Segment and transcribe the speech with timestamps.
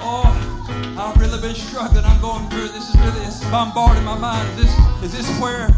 [0.00, 0.30] Oh,
[0.98, 2.04] I've really been struggling.
[2.04, 2.68] I'm going through.
[2.68, 4.48] This is really it's bombarding my mind.
[4.60, 5.68] Is this is this where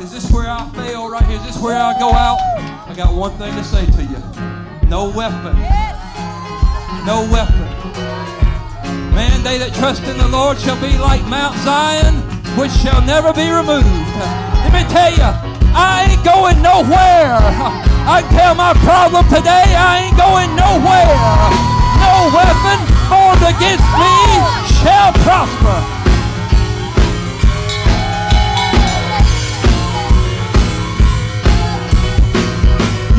[0.00, 1.36] is this where I fail right here?
[1.36, 2.38] Is this where I go out?
[2.88, 4.18] I got one thing to say to you.
[4.88, 5.56] No weapon.
[7.04, 7.66] No weapon.
[9.14, 12.14] Man, they that trust in the Lord shall be like Mount Zion,
[12.56, 13.86] which shall never be removed.
[14.64, 15.30] Let me tell you,
[15.76, 17.85] I ain't going nowhere.
[18.08, 21.10] I tell my problem today, I ain't going nowhere.
[21.98, 22.78] No weapon
[23.10, 24.14] formed against me
[24.78, 25.78] shall prosper.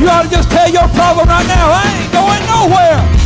[0.00, 3.17] You ought to just tell your problem right now, I ain't going nowhere.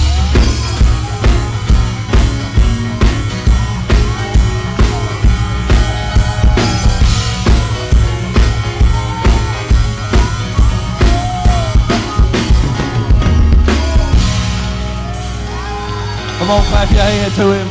[16.42, 17.68] Come on, clap your hand to him.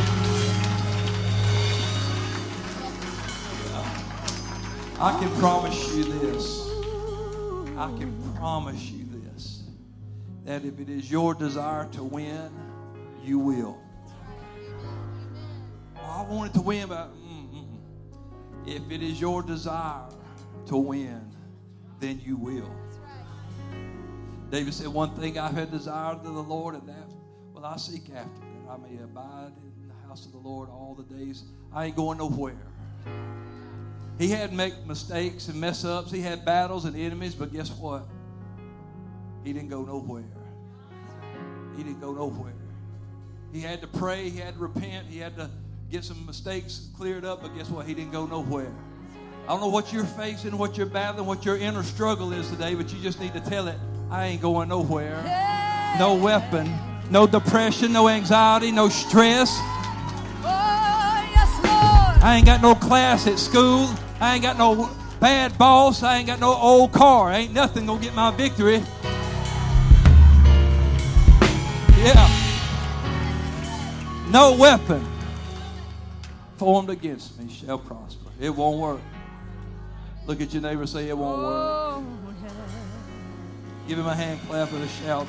[4.98, 6.70] I can promise you this.
[7.76, 9.64] I can promise you this
[10.46, 12.50] that if it is your desire to win,
[13.22, 13.78] you will.
[15.94, 17.76] Well, I wanted to win, but mm-mm.
[18.66, 20.08] if it is your desire
[20.68, 21.30] to win,
[22.00, 22.74] then you will.
[24.48, 27.10] David said, One thing I have desired of the Lord, and that
[27.52, 31.14] will I seek after, I may abide in the house of the Lord all the
[31.14, 31.42] days.
[31.74, 32.56] I ain't going nowhere.
[34.18, 36.10] He had make mistakes and mess ups.
[36.10, 38.06] He had battles and enemies, but guess what?
[39.44, 40.24] He didn't go nowhere.
[41.76, 42.54] He didn't go nowhere.
[43.52, 45.50] He had to pray, he had to repent, he had to
[45.90, 47.86] get some mistakes cleared up, but guess what?
[47.86, 48.72] He didn't go nowhere.
[49.44, 52.74] I don't know what you're facing, what you're battling, what your inner struggle is today,
[52.74, 53.76] but you just need to tell it
[54.10, 55.22] I ain't going nowhere.
[55.98, 56.72] No weapon,
[57.12, 59.58] no depression, no anxiety, no stress.
[60.42, 62.22] Oh, yes, Lord.
[62.24, 63.90] I ain't got no class at school.
[64.18, 66.02] I ain't got no bad boss.
[66.02, 67.30] I ain't got no old car.
[67.30, 68.82] Ain't nothing gonna get my victory.
[71.98, 72.28] Yeah.
[74.30, 75.06] No weapon
[76.56, 78.30] formed against me shall prosper.
[78.40, 79.00] It won't work.
[80.26, 81.52] Look at your neighbor say it won't work.
[81.52, 82.04] Oh,
[83.86, 85.26] Give him a hand clap and a shout.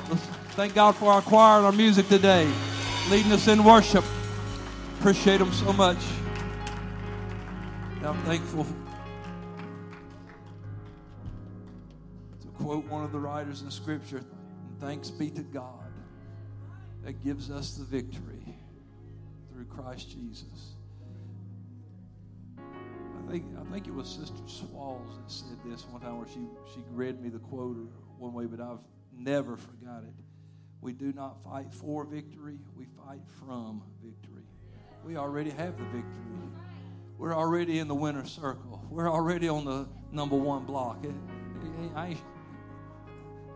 [0.54, 2.48] Thank God for our choir and our music today,
[3.10, 4.04] leading us in worship.
[5.00, 5.98] Appreciate them so much.
[8.04, 8.64] I'm thankful
[12.40, 14.22] to quote one of the writers in Scripture
[14.78, 15.90] thanks be to God
[17.02, 18.56] that gives us the victory
[19.52, 20.74] through Christ Jesus.
[22.58, 26.46] I think, I think it was Sister Swalls that said this one time where she,
[26.72, 27.76] she read me the quote
[28.18, 28.78] one way, but I've
[29.18, 30.23] never forgot it.
[30.84, 34.42] We do not fight for victory, we fight from victory.
[35.02, 36.12] We already have the victory.
[37.16, 38.84] We're already in the winner's circle.
[38.90, 40.98] We're already on the number one block.
[41.96, 42.18] I ain't,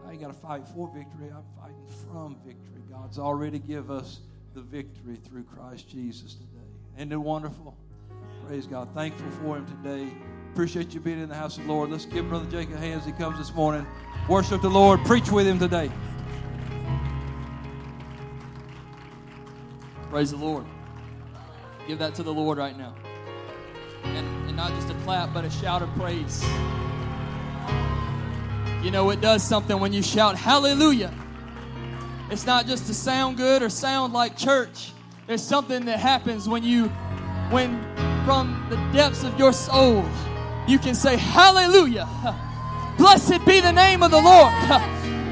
[0.07, 1.31] I ain't got to fight for victory.
[1.31, 2.81] I'm fighting from victory.
[2.91, 4.21] God's already give us
[4.55, 6.71] the victory through Christ Jesus today.
[6.97, 7.77] Isn't it wonderful?
[8.47, 8.89] Praise God.
[8.95, 10.09] Thankful for him today.
[10.55, 11.91] Appreciate you being in the house of the Lord.
[11.91, 13.87] Let's give Brother Jacob a hand as he comes this morning.
[14.31, 15.05] Worship the Lord.
[15.05, 15.91] Preach with him today.
[20.11, 20.65] Praise the Lord.
[21.87, 22.95] Give that to the Lord right now.
[24.05, 26.43] And, and not just a clap, but a shout of praise.
[28.83, 31.13] You know, it does something when you shout hallelujah.
[32.31, 34.93] It's not just to sound good or sound like church.
[35.27, 36.89] There's something that happens when you,
[37.51, 37.83] when
[38.25, 40.05] from the depths of your soul,
[40.67, 42.09] you can say hallelujah.
[42.99, 44.53] Blessed be the name of the Lord.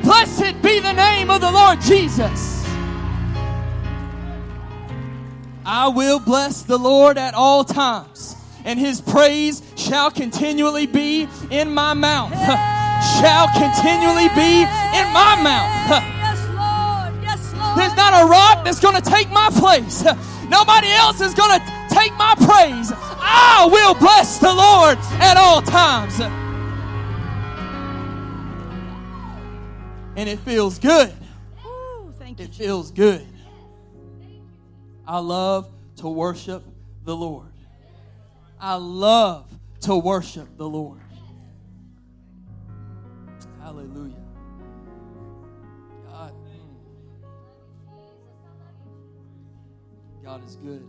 [0.03, 2.56] Blessed be the name of the Lord Jesus.
[5.69, 11.75] I will bless the Lord at all times, and his praise shall continually be in
[11.75, 12.33] my mouth.
[13.21, 16.03] Shall continually be in my mouth.
[16.17, 17.23] Yes, Lord.
[17.23, 17.79] Yes, Lord.
[17.79, 20.03] There's not a rock that's going to take my place.
[20.49, 22.93] Nobody else is going to take my praise.
[22.95, 26.19] I will bless the Lord at all times.
[30.17, 31.13] And it feels good.
[31.67, 32.47] Ooh, thank you.
[32.47, 33.27] It feels good.
[35.07, 36.65] I love to worship
[37.05, 37.53] the Lord.
[38.61, 39.49] I love
[39.83, 41.01] to worship the Lord.
[43.61, 44.15] Hallelujah.
[46.09, 46.35] God.
[50.25, 50.87] God is good.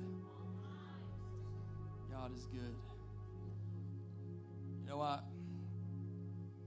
[2.12, 2.76] God is good.
[4.82, 5.24] You know what?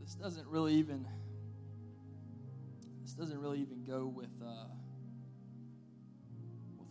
[0.00, 1.05] This doesn't really even
[3.02, 4.29] this doesn't really even go with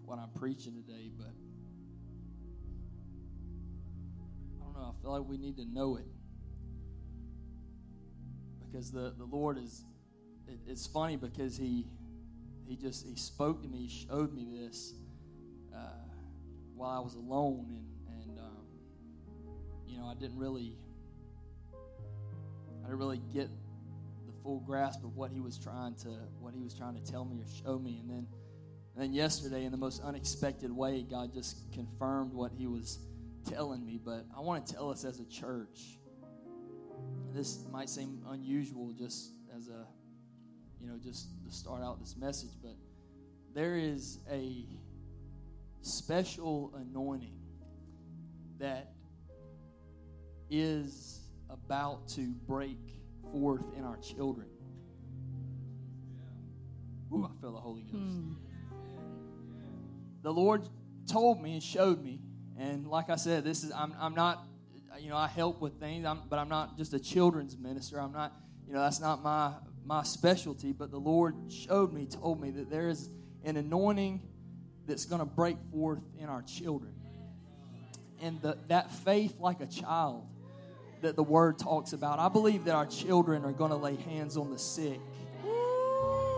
[0.09, 1.27] what I'm preaching today, but
[4.59, 4.95] I don't know.
[4.97, 6.07] I feel like we need to know it
[8.65, 9.85] because the, the Lord is.
[10.47, 11.85] It, it's funny because he
[12.67, 14.95] he just he spoke to me, he showed me this
[15.75, 15.77] uh,
[16.75, 18.65] while I was alone, and and um,
[19.87, 20.75] you know I didn't really
[22.83, 23.47] I didn't really get
[24.25, 26.09] the full grasp of what he was trying to
[26.39, 28.27] what he was trying to tell me or show me, and then
[28.99, 32.99] and then yesterday in the most unexpected way, God just confirmed what He was
[33.49, 33.97] telling me.
[33.97, 35.99] But I want to tell us as a church.
[37.33, 39.87] This might seem unusual, just as a
[40.81, 42.75] you know, just to start out this message, but
[43.55, 44.65] there is a
[45.81, 47.39] special anointing
[48.59, 48.91] that
[50.49, 52.79] is about to break
[53.31, 54.49] forth in our children.
[57.13, 57.95] Ooh, I feel the Holy Ghost.
[57.95, 58.33] Hmm.
[60.21, 60.67] The Lord
[61.11, 62.19] told me and showed me,
[62.57, 64.45] and like I said, this is I'm I'm not,
[64.99, 67.99] you know, I help with things, I'm, but I'm not just a children's minister.
[67.99, 68.33] I'm not,
[68.67, 69.53] you know, that's not my
[69.85, 73.09] my specialty, but the Lord showed me, told me that there is
[73.43, 74.21] an anointing
[74.85, 76.93] that's going to break forth in our children.
[78.21, 80.27] And the, that faith, like a child,
[81.01, 84.35] that the Word talks about, I believe that our children are going to lay hands
[84.35, 84.99] on the sick.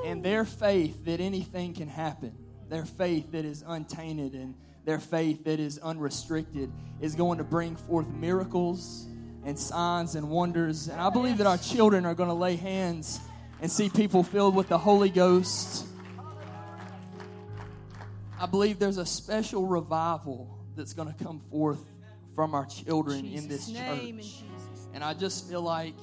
[0.05, 2.35] And their faith that anything can happen,
[2.71, 6.71] their faith that is untainted and their faith that is unrestricted,
[7.01, 9.05] is going to bring forth miracles
[9.45, 10.87] and signs and wonders.
[10.87, 13.19] And I believe that our children are going to lay hands
[13.61, 15.85] and see people filled with the Holy Ghost.
[18.39, 21.83] I believe there's a special revival that's going to come forth
[22.33, 24.25] from our children in this Jesus' in church.
[24.93, 25.93] And I just feel like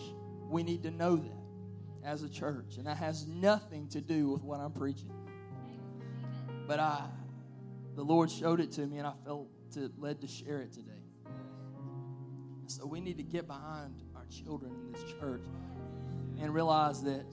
[0.50, 2.76] we need to know that as a church.
[2.76, 5.10] And that has nothing to do with what I'm preaching.
[6.68, 7.06] But I
[7.96, 11.02] the Lord showed it to me and I felt to, led to share it today.
[12.66, 15.42] So we need to get behind our children in this church
[16.40, 17.26] and realize that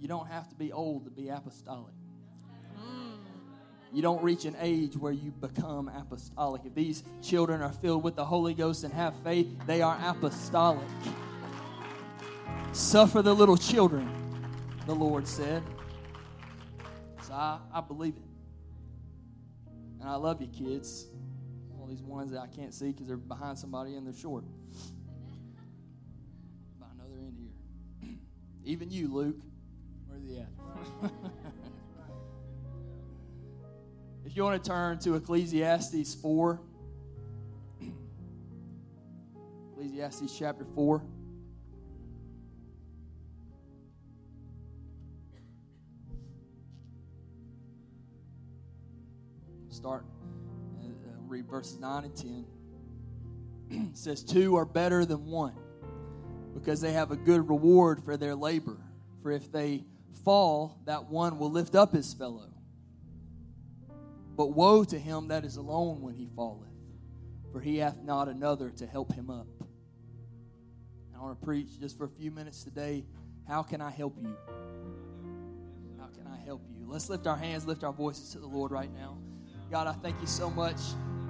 [0.00, 1.94] you don't have to be old to be apostolic.
[3.92, 6.62] You don't reach an age where you become apostolic.
[6.64, 10.88] If these children are filled with the Holy Ghost and have faith, they are apostolic.
[12.72, 14.10] Suffer the little children,
[14.86, 15.62] the Lord said.
[17.30, 18.22] I, I believe it.
[20.00, 21.06] And I love you, kids.
[21.78, 24.44] All these ones that I can't see because they're behind somebody and they're short.
[26.78, 28.14] But I know they're in here.
[28.64, 29.40] Even you, Luke.
[30.06, 30.48] Where's he at?
[34.24, 36.60] if you want to turn to Ecclesiastes 4,
[39.72, 41.02] Ecclesiastes chapter 4.
[49.88, 50.04] Start,
[50.82, 50.90] uh, uh,
[51.28, 52.44] read verses 9 and 10.
[53.90, 55.54] it says, Two are better than one
[56.52, 58.76] because they have a good reward for their labor.
[59.22, 59.86] For if they
[60.26, 62.52] fall, that one will lift up his fellow.
[64.36, 66.68] But woe to him that is alone when he falleth,
[67.50, 69.46] for he hath not another to help him up.
[71.16, 73.06] I want to preach just for a few minutes today.
[73.48, 74.36] How can I help you?
[75.98, 76.84] How can I help you?
[76.86, 79.16] Let's lift our hands, lift our voices to the Lord right now.
[79.70, 80.76] God, I thank you so much,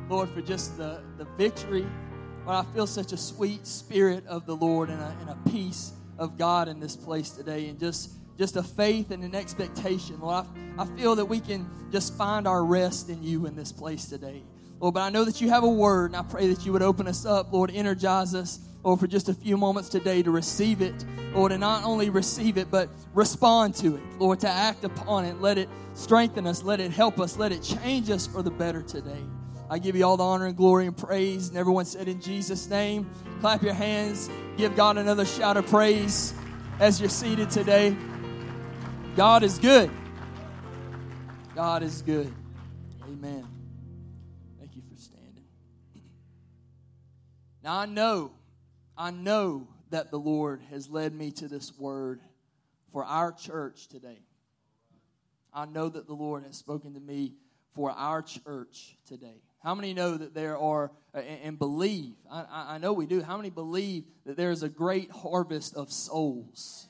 [0.09, 1.85] Lord, for just the, the victory.
[2.47, 5.93] Lord, I feel such a sweet spirit of the Lord and a, and a peace
[6.19, 10.21] of God in this place today, and just just a faith and an expectation.
[10.21, 10.47] Lord,
[10.79, 14.05] I, I feel that we can just find our rest in you in this place
[14.05, 14.45] today.
[14.79, 16.83] Lord, but I know that you have a word, and I pray that you would
[16.83, 20.81] open us up, Lord, energize us, Lord, for just a few moments today to receive
[20.81, 21.05] it,
[21.35, 25.43] Lord, and not only receive it, but respond to it, Lord, to act upon it.
[25.43, 28.81] Let it strengthen us, let it help us, let it change us for the better
[28.81, 29.23] today.
[29.69, 31.51] I give you all the honor and glory and praise.
[31.51, 36.33] And everyone said in Jesus' name, clap your hands, give God another shout of praise
[36.81, 37.95] as you're seated today.
[39.17, 39.91] God is good.
[41.55, 42.33] God is good.
[43.05, 43.47] Amen.
[44.59, 45.45] Thank you for standing.
[47.63, 48.31] Now I know,
[48.99, 52.21] I know that the Lord has led me to this word
[52.93, 54.19] for our church today.
[55.55, 57.35] I know that the Lord has spoken to me
[57.75, 59.41] for our church today.
[59.63, 63.37] How many know that there are, uh, and believe, I, I know we do, how
[63.37, 66.89] many believe that there is a great harvest of souls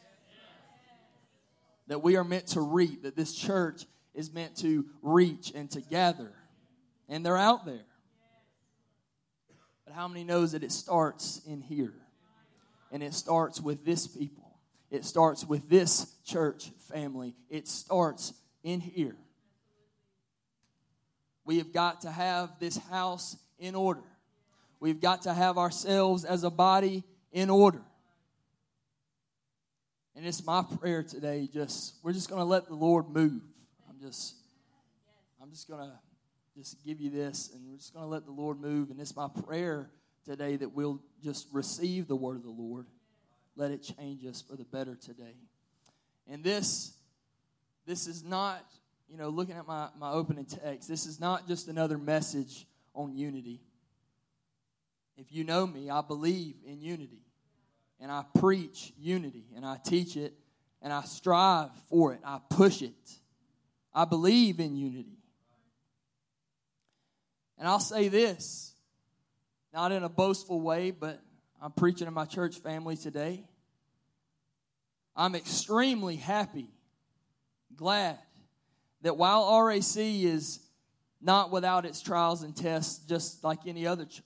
[1.88, 3.84] that we are meant to reap, that this church
[4.14, 6.32] is meant to reach and to gather?
[7.06, 7.84] And they're out there.
[9.88, 11.94] But how many knows that it starts in here?
[12.92, 14.58] And it starts with this people.
[14.90, 17.34] It starts with this church family.
[17.48, 19.16] It starts in here.
[21.46, 24.02] We have got to have this house in order.
[24.78, 27.02] We've got to have ourselves as a body
[27.32, 27.80] in order.
[30.14, 33.40] And it's my prayer today, just we're just gonna let the Lord move.
[33.88, 34.34] I'm just
[35.40, 35.98] I'm just gonna
[36.58, 38.90] just give you this and we're just gonna let the Lord move.
[38.90, 39.90] And it's my prayer
[40.24, 42.86] today that we'll just receive the word of the Lord.
[43.54, 45.36] Let it change us for the better today.
[46.26, 46.94] And this
[47.86, 48.66] this is not,
[49.08, 53.16] you know, looking at my, my opening text, this is not just another message on
[53.16, 53.60] unity.
[55.16, 57.22] If you know me, I believe in unity.
[58.00, 59.44] And I preach unity.
[59.56, 60.34] And I teach it.
[60.82, 62.20] And I strive for it.
[62.24, 62.92] I push it.
[63.94, 65.17] I believe in unity.
[67.58, 68.72] And I'll say this,
[69.74, 71.20] not in a boastful way, but
[71.60, 73.44] I'm preaching to my church family today.
[75.16, 76.70] I'm extremely happy,
[77.74, 78.18] glad
[79.02, 80.60] that while RAC is
[81.20, 84.24] not without its trials and tests, just like any other church,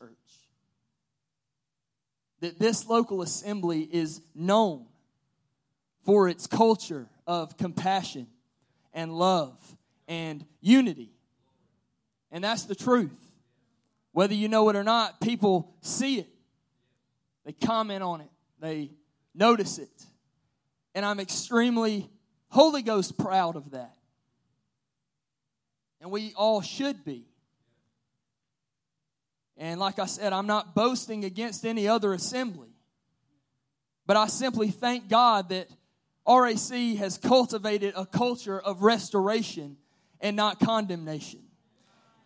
[2.41, 4.87] that this local assembly is known
[6.05, 8.27] for its culture of compassion
[8.93, 9.57] and love
[10.09, 11.13] and unity.
[12.33, 13.15] And that's the truth.
[14.13, 16.29] Whether you know it or not, people see it.
[17.45, 18.31] They comment on it.
[18.59, 18.91] They
[19.35, 20.07] notice it.
[20.95, 22.11] And I'm extremely
[22.49, 23.95] Holy Ghost proud of that.
[26.01, 27.27] And we all should be.
[29.57, 32.71] And like I said, I'm not boasting against any other assembly.
[34.07, 35.69] But I simply thank God that
[36.27, 39.77] RAC has cultivated a culture of restoration
[40.21, 41.42] and not condemnation.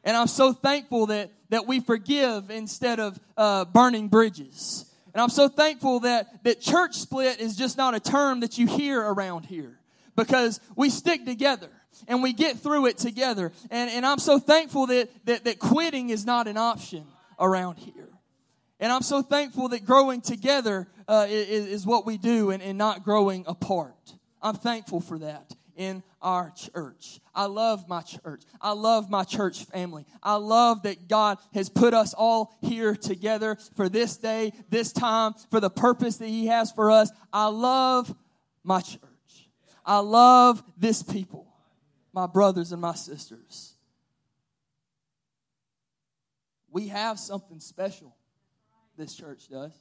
[0.06, 4.88] And I'm so thankful that, that we forgive instead of uh, burning bridges.
[5.12, 8.68] And I'm so thankful that, that church split is just not a term that you
[8.68, 9.80] hear around here
[10.14, 11.70] because we stick together
[12.06, 13.50] and we get through it together.
[13.68, 17.04] And, and I'm so thankful that, that, that quitting is not an option
[17.40, 18.08] around here.
[18.78, 22.78] And I'm so thankful that growing together uh, is, is, what we do and, and
[22.78, 24.14] not growing apart.
[24.40, 27.21] I'm thankful for that in our church.
[27.35, 28.42] I love my church.
[28.61, 30.06] I love my church family.
[30.23, 35.35] I love that God has put us all here together for this day, this time,
[35.50, 37.11] for the purpose that He has for us.
[37.33, 38.14] I love
[38.64, 39.00] my church.
[39.85, 41.47] I love this people,
[42.12, 43.75] my brothers and my sisters.
[46.71, 48.16] We have something special,
[48.99, 49.73] this church does.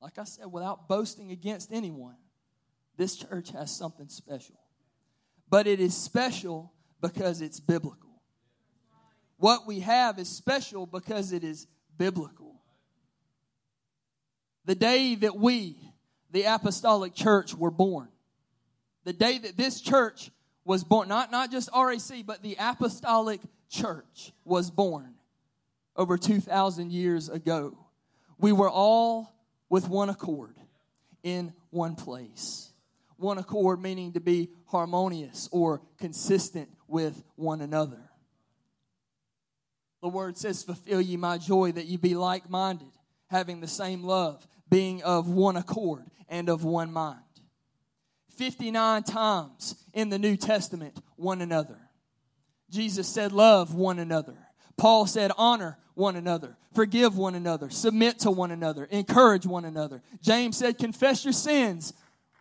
[0.00, 2.16] Like I said, without boasting against anyone,
[2.96, 4.56] this church has something special.
[5.48, 8.22] But it is special because it's biblical.
[9.36, 11.66] What we have is special because it is
[11.98, 12.62] biblical.
[14.64, 15.76] The day that we,
[16.30, 18.08] the apostolic church, were born,
[19.04, 20.30] the day that this church
[20.64, 25.14] was born, not, not just RAC, but the apostolic church was born
[25.96, 27.76] over 2,000 years ago.
[28.38, 29.34] We were all
[29.68, 30.56] with one accord
[31.22, 32.72] in one place.
[33.24, 38.10] One accord meaning to be harmonious or consistent with one another.
[40.02, 42.92] The word says, Fulfill ye my joy that ye be like minded,
[43.30, 47.20] having the same love, being of one accord and of one mind.
[48.36, 51.78] 59 times in the New Testament, one another.
[52.68, 54.36] Jesus said, Love one another.
[54.76, 60.02] Paul said, honor one another, forgive one another, submit to one another, encourage one another.
[60.20, 61.92] James said, confess your sins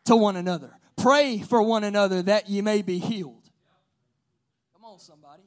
[0.06, 3.50] to one another, pray for one another that ye may be healed.
[4.76, 5.44] Come on, somebody.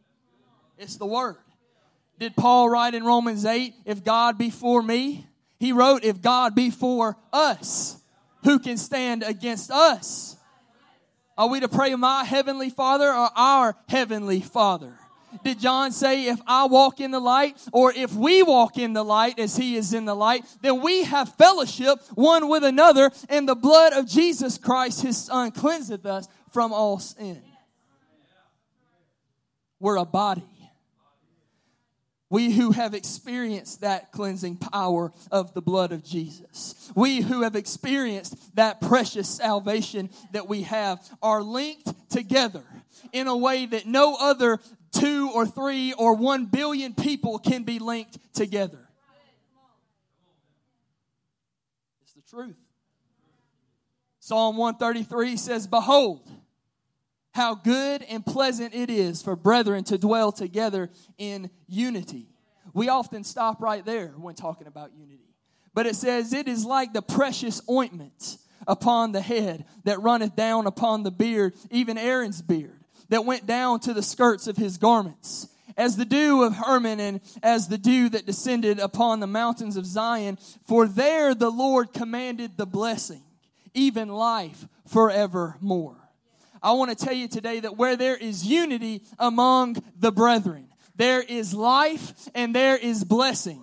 [0.78, 1.36] It's the word.
[2.18, 5.26] Did Paul write in Romans 8, if God be for me?
[5.58, 7.98] He wrote, if God be for us,
[8.44, 10.36] who can stand against us?
[11.36, 14.98] Are we to pray, my heavenly Father or our heavenly Father?
[15.44, 19.04] Did John say, if I walk in the light, or if we walk in the
[19.04, 23.48] light as he is in the light, then we have fellowship one with another, and
[23.48, 27.42] the blood of Jesus Christ, his son, cleanseth us from all sin.
[29.78, 30.42] We're a body.
[32.28, 36.90] We who have experienced that cleansing power of the blood of Jesus.
[36.96, 42.64] We who have experienced that precious salvation that we have are linked together
[43.16, 44.60] in a way that no other
[44.92, 48.88] two or three or one billion people can be linked together.
[52.02, 52.56] It's the truth.
[54.20, 56.28] Psalm 133 says, Behold,
[57.32, 62.28] how good and pleasant it is for brethren to dwell together in unity.
[62.74, 65.34] We often stop right there when talking about unity.
[65.72, 70.66] But it says, It is like the precious ointment upon the head that runneth down
[70.66, 75.48] upon the beard, even Aaron's beard that went down to the skirts of his garments,
[75.76, 79.86] as the dew of Hermon and as the dew that descended upon the mountains of
[79.86, 80.38] Zion.
[80.66, 83.22] For there the Lord commanded the blessing,
[83.74, 85.96] even life forevermore.
[86.62, 91.20] I want to tell you today that where there is unity among the brethren, there
[91.20, 93.62] is life and there is blessing.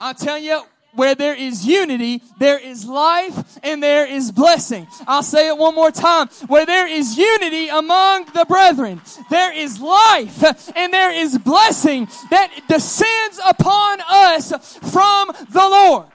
[0.00, 4.86] I tell you, where there is unity, there is life and there is blessing.
[5.06, 6.28] I'll say it one more time.
[6.46, 10.42] Where there is unity among the brethren, there is life
[10.76, 16.06] and there is blessing that descends upon us from the Lord.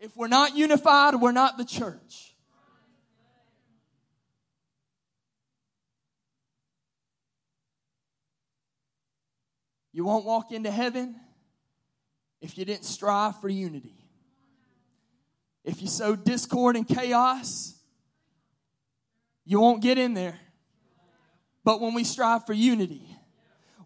[0.00, 2.23] If we're not unified, we're not the church.
[9.94, 11.14] You won't walk into heaven
[12.40, 13.94] if you didn't strive for unity.
[15.64, 17.78] If you sow discord and chaos,
[19.46, 20.40] you won't get in there.
[21.62, 23.06] But when we strive for unity,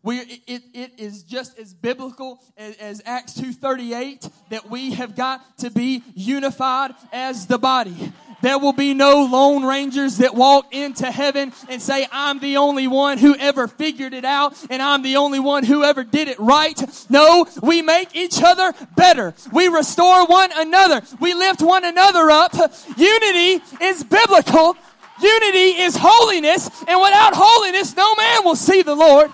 [0.03, 5.59] we, it, it is just as biblical as, as Acts 2.38 that we have got
[5.59, 8.15] to be unified as the body.
[8.41, 12.87] There will be no lone rangers that walk into heaven and say, I'm the only
[12.87, 16.39] one who ever figured it out and I'm the only one who ever did it
[16.39, 16.81] right.
[17.11, 19.35] No, we make each other better.
[19.53, 21.03] We restore one another.
[21.21, 22.55] We lift one another up.
[22.97, 24.77] Unity is biblical.
[25.21, 26.69] Unity is holiness.
[26.87, 29.33] And without holiness, no man will see the Lord.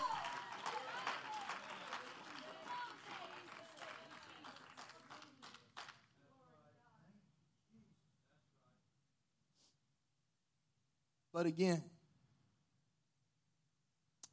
[11.35, 11.83] But again,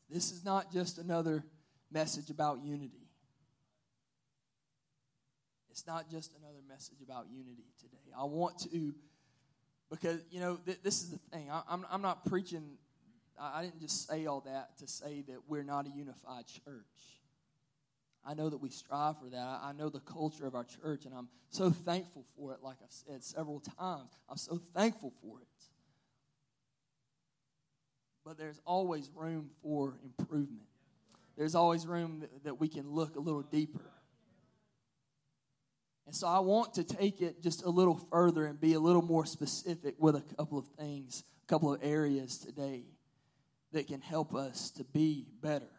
[0.07, 1.43] this is not just another
[1.91, 3.07] message about unity.
[5.71, 8.13] It's not just another message about unity today.
[8.15, 8.93] I want to,
[9.89, 11.49] because, you know, th- this is the thing.
[11.49, 12.77] I, am I'm, I'm not preaching,
[13.39, 16.83] I, I didn't just say all that to say that we're not a unified church.
[18.23, 19.39] I know that we strive for that.
[19.39, 22.77] I, I know the culture of our church, and I'm so thankful for it, like
[22.83, 24.11] I've said several times.
[24.29, 25.47] I'm so thankful for it
[28.25, 30.67] but there's always room for improvement.
[31.37, 33.91] There's always room that, that we can look a little deeper.
[36.05, 39.01] And so I want to take it just a little further and be a little
[39.01, 42.83] more specific with a couple of things, a couple of areas today
[43.71, 45.71] that can help us to be better.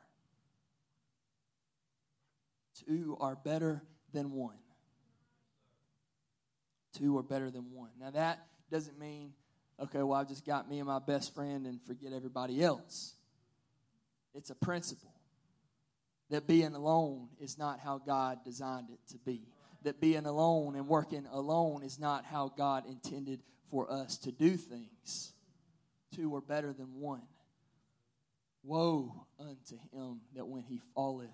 [2.87, 4.57] Two are better than one.
[6.97, 7.91] Two are better than one.
[8.01, 9.33] Now, that doesn't mean
[9.81, 13.15] okay, well, I've just got me and my best friend and forget everybody else.
[14.35, 15.13] It's a principle
[16.31, 19.43] that being alone is not how God designed it to be.
[19.83, 24.57] That being alone and working alone is not how God intended for us to do
[24.57, 25.33] things.
[26.15, 27.23] Two are better than one.
[28.63, 31.31] Woe unto him that when he falleth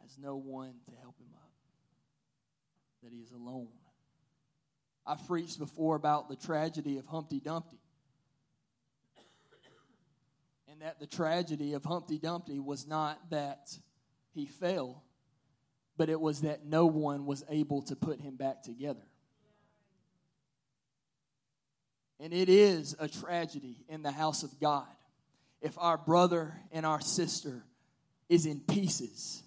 [0.00, 1.50] has no one to help him up,
[3.02, 3.68] that he is alone.
[5.08, 7.78] I've preached before about the tragedy of Humpty Dumpty.
[10.70, 13.70] And that the tragedy of Humpty Dumpty was not that
[14.34, 15.02] he fell,
[15.96, 19.00] but it was that no one was able to put him back together.
[22.20, 24.86] And it is a tragedy in the house of God
[25.62, 27.64] if our brother and our sister
[28.28, 29.42] is in pieces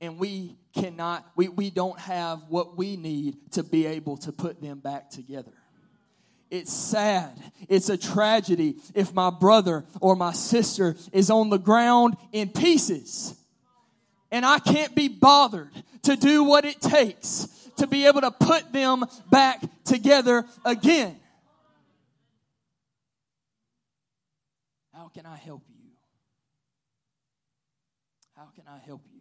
[0.00, 4.60] and we cannot, we, we don't have what we need to be able to put
[4.60, 5.52] them back together.
[6.50, 7.30] It's sad.
[7.68, 13.34] It's a tragedy if my brother or my sister is on the ground in pieces
[14.30, 15.70] and I can't be bothered
[16.02, 21.16] to do what it takes to be able to put them back together again.
[24.94, 25.90] How can I help you?
[28.36, 29.17] How can I help you?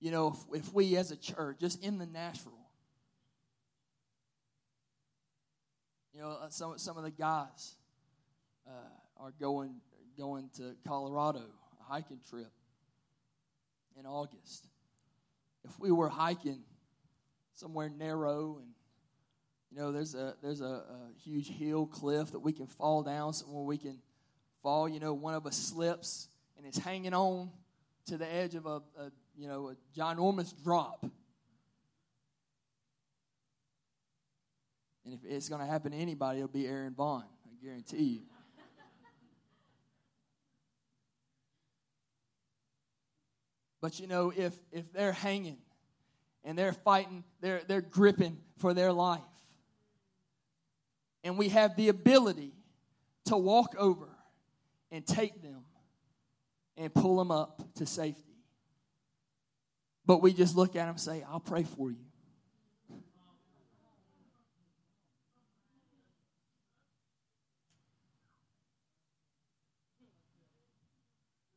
[0.00, 2.58] You know, if, if we as a church, just in the natural,
[6.14, 7.74] you know, uh, some, some of the guys
[8.66, 9.76] uh, are going,
[10.16, 11.42] going to Colorado,
[11.80, 12.52] a hiking trip
[13.98, 14.68] in August.
[15.64, 16.62] If we were hiking
[17.52, 18.68] somewhere narrow and
[19.70, 23.32] you know there's a there's a, a, huge hill cliff that we can fall down
[23.32, 23.98] somewhere we can
[24.62, 27.50] fall you know one of us slips and is hanging on
[28.06, 31.06] to the edge of a, a you know, a ginormous drop.
[35.04, 37.24] And if it's going to happen to anybody, it'll be Aaron Vaughn.
[37.46, 38.20] I guarantee you.
[43.80, 45.58] But you know, if if they're hanging
[46.42, 49.20] and they're fighting, they're they're gripping for their life.
[51.22, 52.54] And we have the ability
[53.26, 54.08] to walk over
[54.90, 55.64] and take them
[56.76, 58.27] and pull them up to safety.
[60.08, 61.98] But we just look at them and say, I'll pray for you.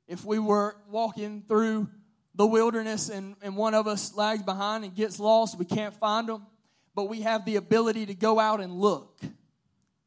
[0.06, 1.88] If we were walking through
[2.36, 6.28] the wilderness and, and one of us lags behind and gets lost, we can't find
[6.28, 6.46] them,
[6.94, 9.18] but we have the ability to go out and look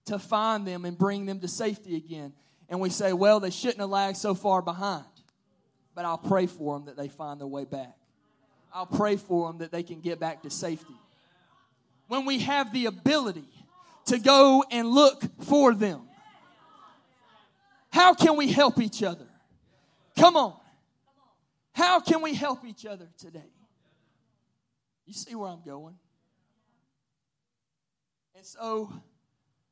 [0.04, 2.34] to find them and bring them to safety again.
[2.68, 5.06] And we say, well, they shouldn't have lagged so far behind,
[5.94, 7.96] but I'll pray for them that they find their way back.
[8.74, 10.96] I'll pray for them that they can get back to safety.
[12.08, 13.48] When we have the ability
[14.06, 16.02] to go and look for them,
[17.90, 19.26] how can we help each other?
[20.18, 20.54] Come on.
[21.72, 23.52] How can we help each other today?
[25.06, 25.94] You see where I'm going?
[28.34, 28.92] And so,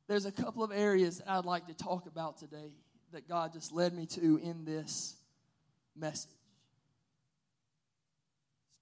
[0.07, 2.71] there's a couple of areas that I'd like to talk about today
[3.11, 5.15] that God just led me to in this
[5.95, 6.29] message.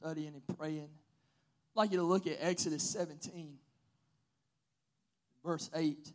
[0.02, 0.90] Studying and praying.
[0.90, 3.60] I'd like you to look at Exodus 17,
[5.46, 6.12] verse 8.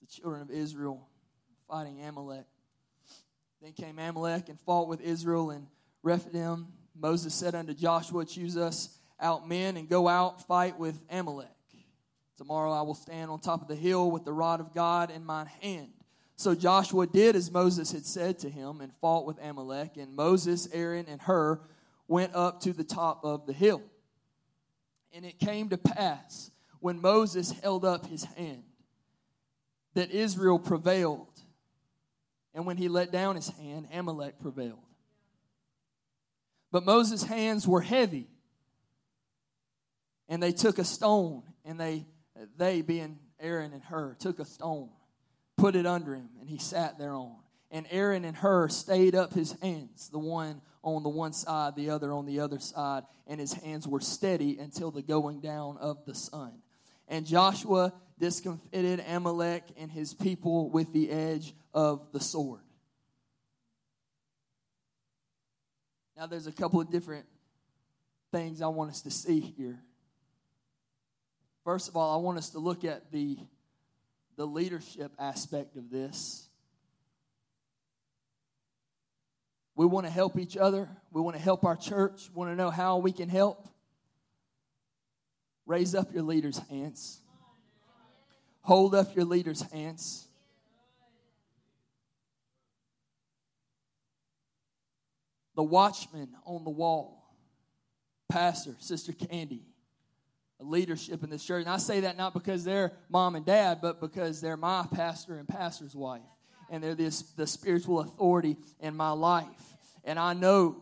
[0.00, 1.06] The children of Israel
[1.68, 2.46] fighting Amalek.
[3.60, 5.66] Then came Amalek and fought with Israel and
[6.02, 6.68] Rephidim.
[6.98, 11.48] Moses said unto Joshua, Choose us out men and go out, fight with Amalek.
[12.38, 15.22] Tomorrow I will stand on top of the hill with the rod of God in
[15.22, 15.92] my hand.
[16.36, 19.96] So Joshua did as Moses had said to him and fought with Amalek.
[19.96, 21.60] And Moses, Aaron, and Hur
[22.08, 23.82] went up to the top of the hill.
[25.14, 28.64] And it came to pass when Moses held up his hand
[29.94, 31.28] that Israel prevailed.
[32.54, 34.78] And when he let down his hand, Amalek prevailed.
[36.70, 38.26] But Moses' hands were heavy.
[40.28, 42.06] And they took a stone and they
[42.56, 44.90] they being Aaron and Hur took a stone,
[45.62, 47.36] put it under him, and he sat thereon.
[47.70, 51.90] And Aaron and Hur stayed up his hands, the one on the one side, the
[51.90, 56.04] other on the other side, and his hands were steady until the going down of
[56.04, 56.50] the sun.
[57.06, 62.62] And Joshua discomfited Amalek and his people with the edge of the sword.
[66.16, 67.26] Now, there's a couple of different
[68.32, 69.78] things I want us to see here.
[71.62, 73.38] First of all, I want us to look at the,
[74.36, 76.48] the leadership aspect of this.
[79.74, 80.88] We want to help each other.
[81.10, 82.28] We want to help our church.
[82.34, 83.68] We want to know how we can help.
[85.66, 87.20] Raise up your leaders' hands.
[88.62, 90.26] Hold up your leaders' hands.
[95.54, 97.36] The watchman on the wall,
[98.28, 99.62] Pastor, Sister Candy,
[100.62, 101.62] leadership in this church.
[101.62, 105.38] And I say that not because they're mom and dad, but because they're my pastor
[105.38, 106.22] and pastor's wife.
[106.70, 109.46] And they're this, the spiritual authority in my life.
[110.04, 110.76] And I know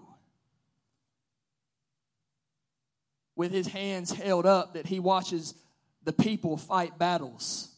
[3.35, 5.55] with his hands held up that he watches
[6.05, 7.69] the people fight battles.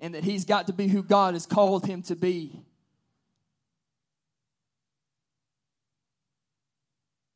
[0.00, 2.60] And that he's got to be who God has called him to be.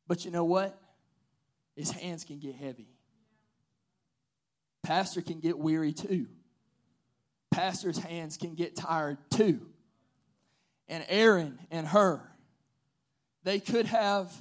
[0.07, 0.79] But you know what?
[1.75, 2.87] His hands can get heavy.
[4.87, 6.27] Pastor can get weary too.
[7.51, 9.59] Pastor's hands can get tired too.
[10.87, 12.21] And Aaron and Hur,
[13.43, 14.31] they could have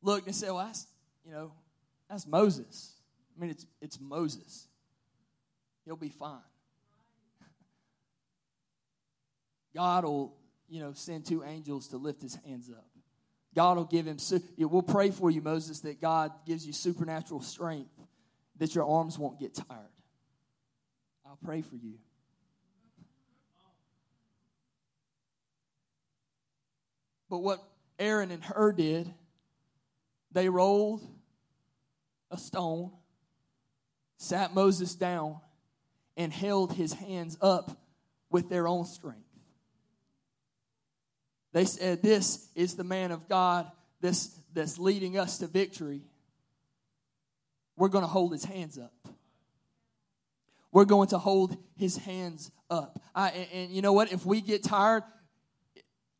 [0.00, 0.86] looked and said, Well, that's,
[1.26, 1.50] you know,
[2.08, 2.92] that's Moses.
[3.36, 4.68] I mean, it's, it's Moses.
[5.84, 6.38] He'll be fine.
[9.74, 10.36] God will,
[10.68, 12.86] you know, send two angels to lift his hands up.
[13.56, 14.18] God will give him,
[14.56, 17.90] we'll pray for you, Moses, that God gives you supernatural strength
[18.58, 19.88] that your arms won't get tired.
[21.26, 21.94] I'll pray for you.
[27.28, 27.62] But what
[27.98, 29.12] Aaron and Hur did,
[30.30, 31.02] they rolled
[32.30, 32.92] a stone,
[34.18, 35.40] sat Moses down,
[36.16, 37.76] and held his hands up
[38.30, 39.20] with their own strength.
[41.52, 46.02] They said, This is the man of God this, that's leading us to victory
[47.76, 48.92] we're going to hold his hands up.
[50.72, 53.00] We're going to hold his hands up.
[53.14, 54.12] I, and, and you know what?
[54.12, 55.04] If we get tired,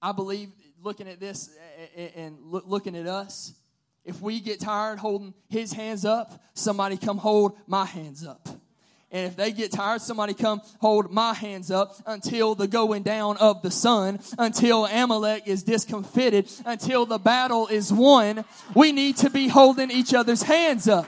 [0.01, 0.51] I believe
[0.83, 1.51] looking at this
[2.17, 3.55] and looking at us,
[4.05, 8.49] if we get tired holding his hands up, somebody come hold my hands up.
[9.11, 13.37] And if they get tired, somebody come hold my hands up until the going down
[13.37, 18.45] of the sun, until Amalek is discomfited, until the battle is won.
[18.75, 21.07] We need to be holding each other's hands up.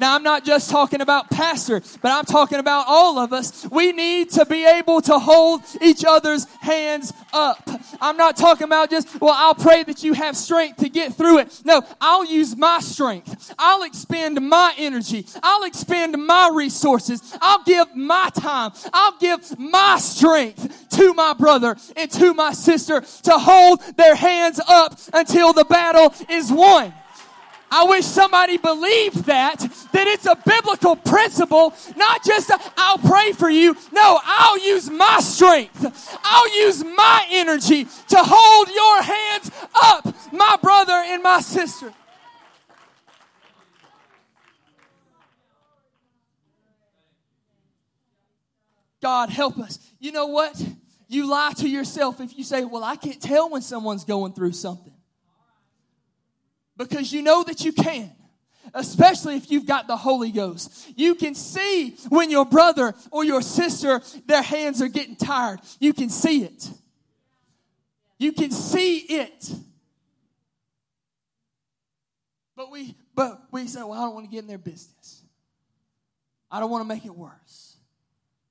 [0.00, 3.66] Now, I'm not just talking about pastor, but I'm talking about all of us.
[3.70, 7.68] We need to be able to hold each other's hands up.
[8.00, 11.38] I'm not talking about just, well, I'll pray that you have strength to get through
[11.38, 11.62] it.
[11.64, 13.54] No, I'll use my strength.
[13.58, 15.26] I'll expend my energy.
[15.42, 17.36] I'll expend my resources.
[17.40, 18.72] I'll give my time.
[18.92, 24.60] I'll give my strength to my brother and to my sister to hold their hands
[24.68, 26.92] up until the battle is won.
[27.76, 33.50] I wish somebody believed that, that it's a biblical principle, not just I'll pray for
[33.50, 33.76] you.
[33.90, 35.84] No, I'll use my strength.
[36.22, 41.92] I'll use my energy to hold your hands up, my brother and my sister.
[49.02, 49.80] God help us.
[49.98, 50.64] You know what?
[51.08, 54.52] You lie to yourself if you say, Well, I can't tell when someone's going through
[54.52, 54.93] something
[56.76, 58.10] because you know that you can.
[58.72, 60.90] Especially if you've got the Holy Ghost.
[60.96, 65.60] You can see when your brother or your sister, their hands are getting tired.
[65.78, 66.70] You can see it.
[68.18, 69.52] You can see it.
[72.56, 75.22] But we, but we say, well, I don't want to get in their business.
[76.50, 77.76] I don't want to make it worse.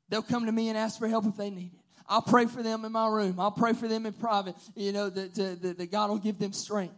[0.10, 1.80] They'll come to me and ask for help if they need it.
[2.08, 3.40] I'll pray for them in my room.
[3.40, 6.52] I'll pray for them in private, you know, that, that, that God will give them
[6.52, 6.96] strength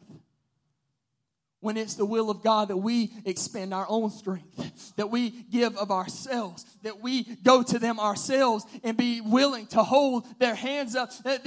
[1.65, 5.75] when it's the will of God that we expend our own strength, that we give
[5.78, 10.95] of ourselves, that we go to them ourselves and be willing to hold their hands
[10.95, 11.12] up.
[11.25, 11.39] Uh,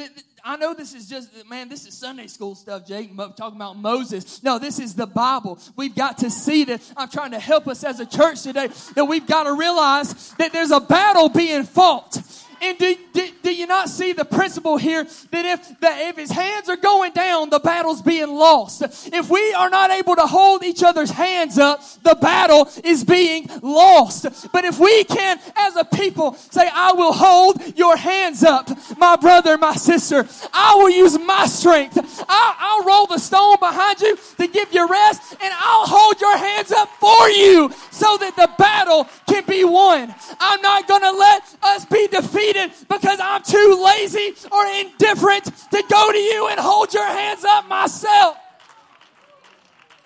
[0.42, 4.42] I know this is just, man, this is Sunday school stuff, Jake, talking about Moses.
[4.42, 5.60] No, this is the Bible.
[5.76, 6.82] We've got to see that.
[6.96, 10.52] I'm trying to help us as a church today that we've got to realize that
[10.52, 12.20] there's a battle being fought
[12.60, 16.68] and do, do, do, you not see the principle here that if if his hands
[16.68, 18.82] are going down, the battle's being lost.
[19.12, 23.48] If we are not able to hold each other's hands up, the battle is being
[23.62, 24.50] lost.
[24.52, 29.16] But if we can, as a people, say, I will hold your hands up, my
[29.16, 30.26] brother, my sister.
[30.52, 31.98] I will use my strength.
[32.28, 36.36] I'll, I'll roll the stone behind you to give you rest, and I'll hold your
[36.36, 40.14] hands up for you so that the battle can be won.
[40.40, 45.44] I'm not going to let us be defeated defeated because I'm too lazy or indifferent
[45.44, 48.36] to go to you and hold your hands up myself.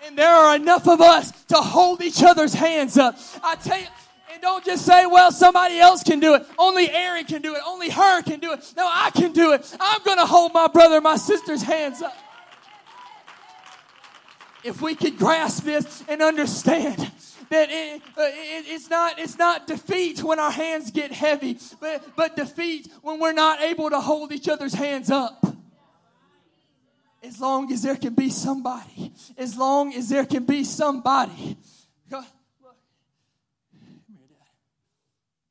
[0.05, 3.17] And there are enough of us to hold each other's hands up.
[3.41, 3.87] I tell you,
[4.33, 6.45] and don't just say, well, somebody else can do it.
[6.57, 7.61] Only Aaron can do it.
[7.65, 8.73] Only Hur can do it.
[8.75, 9.75] No, I can do it.
[9.79, 12.15] I'm going to hold my brother, my sister's hands up.
[14.63, 17.11] If we could grasp this and understand
[17.53, 22.03] that it, uh, it, it's, not, it's not defeat when our hands get heavy, but,
[22.15, 25.45] but defeat when we're not able to hold each other's hands up.
[27.21, 31.57] As long as there can be somebody, as long as there can be somebody.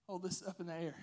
[0.07, 0.95] Hold this up in the air.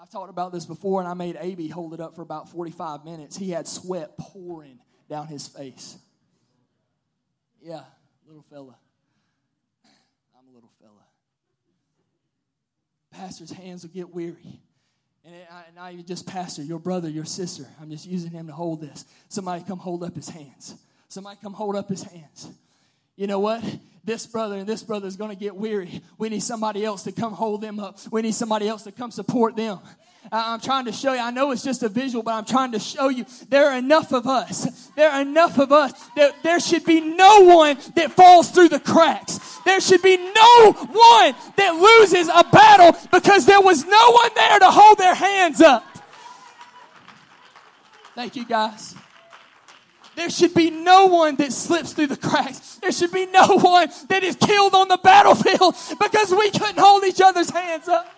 [0.00, 3.04] I've talked about this before, and I made AB hold it up for about 45
[3.04, 3.36] minutes.
[3.36, 5.98] He had sweat pouring down his face.
[7.62, 7.82] Yeah
[8.26, 8.76] little fella.
[10.38, 11.04] I'm a little fella.
[13.12, 14.60] Pastor's hands will get weary.
[15.24, 17.66] And not even just pastor, your brother, your sister.
[17.80, 19.04] I'm just using him to hold this.
[19.28, 20.74] Somebody come hold up his hands.
[21.08, 22.48] Somebody come hold up his hands.
[23.16, 23.64] You know what?
[24.04, 26.00] This brother and this brother is going to get weary.
[26.18, 27.98] We need somebody else to come hold them up.
[28.12, 29.80] We need somebody else to come support them.
[30.32, 31.20] I'm trying to show you.
[31.20, 34.12] I know it's just a visual, but I'm trying to show you there are enough
[34.12, 34.90] of us.
[34.96, 38.80] There are enough of us that there should be no one that falls through the
[38.80, 39.38] cracks.
[39.64, 44.58] There should be no one that loses a battle because there was no one there
[44.58, 45.84] to hold their hands up.
[48.14, 48.94] Thank you, guys.
[50.16, 52.76] There should be no one that slips through the cracks.
[52.76, 57.04] There should be no one that is killed on the battlefield because we couldn't hold
[57.04, 58.15] each other's hands up.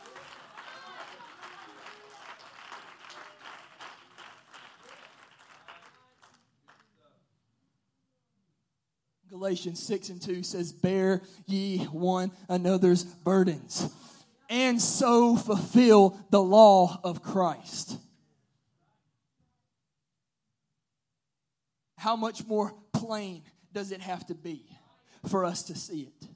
[9.30, 13.90] Galatians 6 and 2 says, Bear ye one another's burdens,
[14.48, 17.98] and so fulfill the law of Christ.
[21.98, 24.64] How much more plain does it have to be
[25.28, 26.28] for us to see it?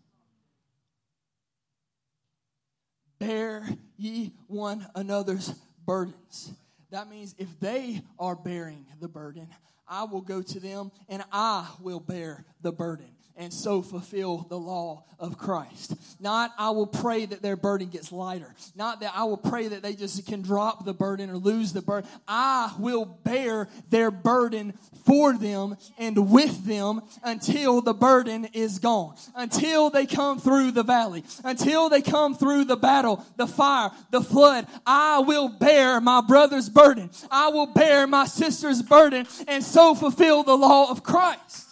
[3.19, 5.55] Bear ye one another's
[5.87, 6.53] burdens.
[6.91, 9.49] That means if they are bearing the burden,
[9.89, 13.11] I will go to them and I will bear the burden.
[13.37, 15.95] And so fulfill the law of Christ.
[16.21, 18.55] Not I will pray that their burden gets lighter.
[18.75, 21.81] Not that I will pray that they just can drop the burden or lose the
[21.81, 22.11] burden.
[22.27, 29.15] I will bear their burden for them and with them until the burden is gone.
[29.35, 31.25] Until they come through the valley.
[31.45, 34.67] Until they come through the battle, the fire, the flood.
[34.85, 37.11] I will bear my brother's burden.
[37.31, 41.72] I will bear my sister's burden and so fulfill the law of Christ.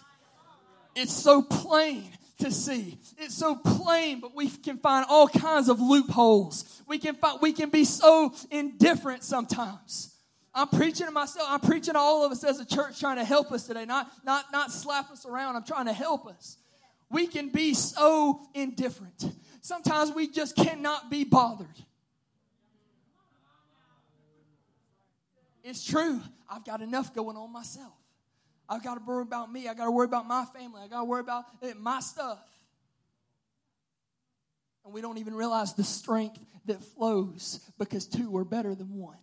[0.95, 2.99] It's so plain to see.
[3.19, 6.83] It's so plain, but we can find all kinds of loopholes.
[6.87, 10.15] We can find, we can be so indifferent sometimes.
[10.55, 11.47] I'm preaching to myself.
[11.49, 14.11] I'm preaching to all of us as a church trying to help us today, not,
[14.25, 15.57] not, not slap us around.
[15.57, 16.57] I'm trying to help us.
[17.09, 19.33] We can be so indifferent.
[19.61, 21.69] Sometimes we just cannot be bothered.
[25.63, 26.21] It's true.
[26.49, 28.00] I've got enough going on myself.
[28.71, 29.67] I've got to worry about me.
[29.67, 30.81] I got to worry about my family.
[30.83, 31.45] I got to worry about
[31.81, 32.39] my stuff.
[34.85, 39.17] And we don't even realize the strength that flows because two are better than one.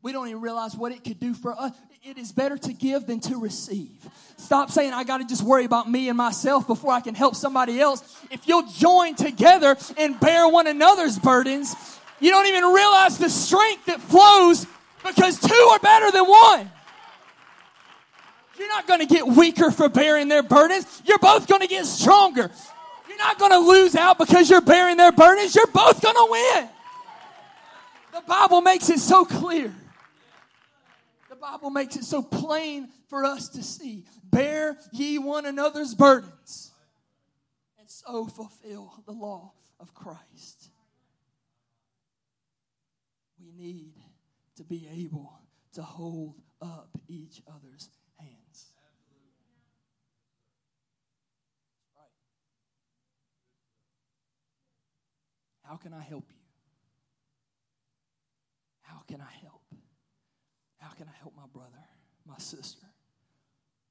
[0.00, 1.72] We don't even realize what it could do for us.
[2.02, 4.08] It is better to give than to receive.
[4.36, 7.36] Stop saying, I got to just worry about me and myself before I can help
[7.36, 8.02] somebody else.
[8.30, 11.76] If you'll join together and bear one another's burdens,
[12.18, 14.66] you don't even realize the strength that flows
[15.04, 16.70] because two are better than one.
[18.62, 21.02] You're not going to get weaker for bearing their burdens.
[21.04, 22.48] You're both going to get stronger.
[23.08, 25.56] You're not going to lose out because you're bearing their burdens.
[25.56, 26.68] You're both going to win.
[28.12, 29.74] The Bible makes it so clear.
[31.28, 34.04] The Bible makes it so plain for us to see.
[34.22, 36.70] Bear ye one another's burdens
[37.80, 40.70] and so fulfill the law of Christ.
[43.40, 43.94] We need
[44.54, 45.32] to be able
[45.72, 47.88] to hold up each other's
[55.72, 56.36] How can I help you?
[58.82, 59.62] How can I help?
[60.76, 61.82] How can I help my brother,
[62.26, 62.84] my sister,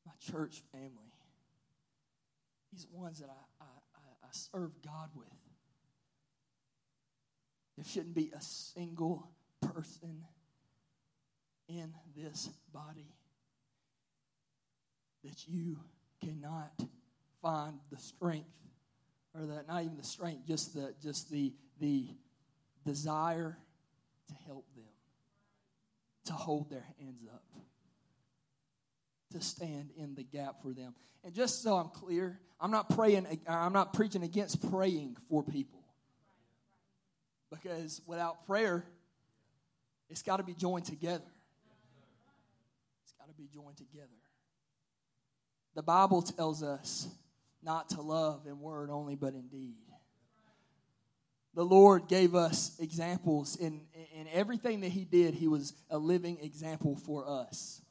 [0.06, 1.12] my church family?
[2.72, 3.66] These ones that I, I,
[4.24, 5.28] I serve God with.
[7.78, 10.24] There shouldn't be a single person
[11.68, 13.16] in this body
[15.24, 15.80] that you
[16.24, 16.80] cannot
[17.42, 18.52] find the strength
[19.34, 22.06] or that not even the strength just the just the the
[22.86, 23.58] desire
[24.28, 24.86] to help them,
[26.26, 27.44] to hold their hands up,
[29.32, 30.94] to stand in the gap for them.
[31.24, 35.80] And just so I'm clear, I'm not praying, I'm not preaching against praying for people.
[37.50, 38.86] Because without prayer,
[40.10, 41.26] it's got to be joined together.
[43.04, 44.08] It's got to be joined together.
[45.76, 47.08] The Bible tells us
[47.64, 49.76] not to love in word only, but in deed
[51.54, 53.82] the Lord gave us examples in,
[54.16, 57.82] in everything that He did, He was a living example for us.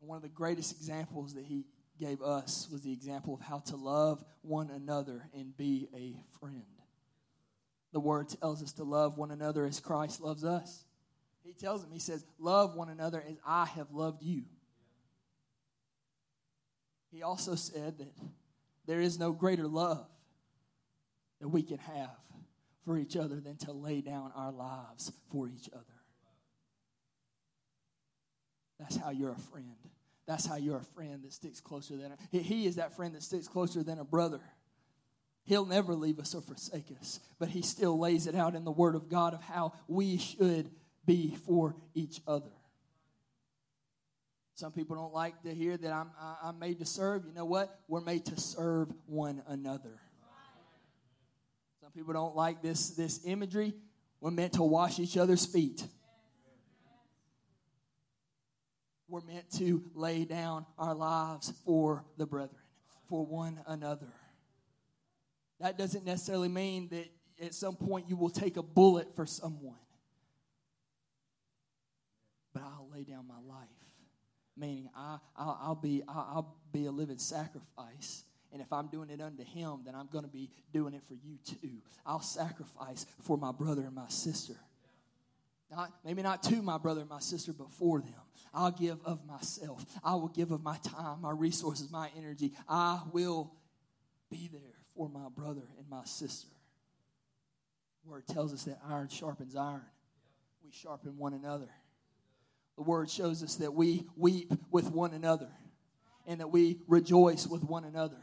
[0.00, 1.64] one of the greatest examples that He
[2.00, 6.62] gave us was the example of how to love one another and be a friend.
[7.92, 10.84] The Word tells us to love one another as Christ loves us.
[11.42, 14.44] He tells them, He says, Love one another as I have loved you.
[17.10, 18.12] He also said that
[18.86, 20.06] there is no greater love
[21.40, 22.16] that we can have
[22.84, 25.84] for each other than to lay down our lives for each other.
[28.78, 29.76] That's how you're a friend.
[30.26, 33.22] That's how you're a friend that sticks closer than a, he is that friend that
[33.22, 34.40] sticks closer than a brother.
[35.44, 38.70] He'll never leave us or forsake us, but he still lays it out in the
[38.70, 40.70] word of God of how we should
[41.06, 42.50] be for each other.
[44.54, 46.10] Some people don't like to hear that I'm,
[46.42, 47.24] I'm made to serve.
[47.24, 47.80] You know what?
[47.88, 50.00] We're made to serve one another.
[51.88, 53.72] Some people don't like this, this imagery.
[54.20, 55.82] We're meant to wash each other's feet.
[59.08, 62.60] We're meant to lay down our lives for the brethren,
[63.08, 64.12] for one another.
[65.60, 67.10] That doesn't necessarily mean that
[67.42, 69.78] at some point you will take a bullet for someone.
[72.52, 73.68] But I'll lay down my life,
[74.58, 79.10] meaning I, I'll, I'll be, I'll, I'll be a living sacrifice and if I'm doing
[79.10, 81.82] it unto him, then I'm going to be doing it for you too.
[82.06, 84.54] I'll sacrifice for my brother and my sister.
[85.70, 88.14] Not, maybe not to my brother and my sister, but for them.
[88.54, 89.84] I'll give of myself.
[90.02, 92.52] I will give of my time, my resources, my energy.
[92.68, 93.52] I will
[94.30, 94.60] be there
[94.96, 96.48] for my brother and my sister.
[98.04, 99.82] The word tells us that iron sharpens iron.
[100.64, 101.68] We sharpen one another.
[102.76, 105.50] The word shows us that we weep with one another
[106.26, 108.16] and that we rejoice with one another.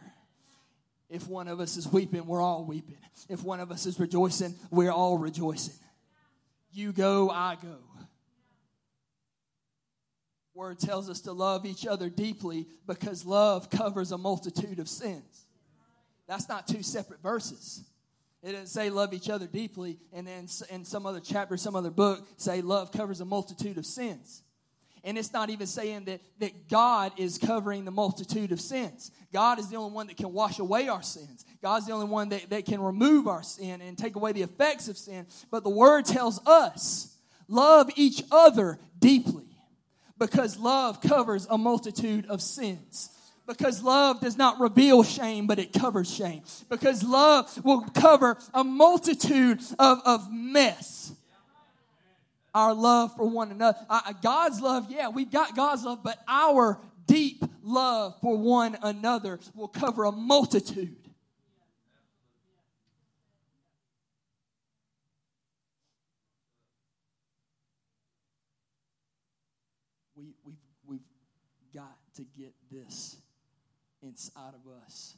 [1.09, 2.97] If one of us is weeping, we're all weeping.
[3.29, 5.75] If one of us is rejoicing, we're all rejoicing.
[6.71, 7.77] You go, I go.
[10.53, 15.45] Word tells us to love each other deeply because love covers a multitude of sins.
[16.27, 17.83] That's not two separate verses.
[18.41, 21.91] It didn't say love each other deeply, and then in some other chapter, some other
[21.91, 24.43] book, say love covers a multitude of sins.
[25.05, 29.11] And it's not even saying that, that God is covering the multitude of sins.
[29.31, 31.45] God is the only one that can wash away our sins.
[31.61, 34.87] God's the only one that, that can remove our sin and take away the effects
[34.87, 35.27] of sin.
[35.51, 37.15] But the word tells us
[37.47, 39.45] love each other deeply
[40.17, 43.11] because love covers a multitude of sins.
[43.45, 46.41] Because love does not reveal shame, but it covers shame.
[46.67, 51.13] Because love will cover a multitude of, of mess
[52.55, 53.77] our love for one another.
[53.89, 59.39] Uh, God's love, yeah, we've got God's love, but our deep love for one another
[59.53, 60.95] will cover a multitude.
[70.15, 70.55] We, we've,
[70.87, 70.99] we've
[71.73, 73.17] got to get this
[74.01, 75.17] inside of us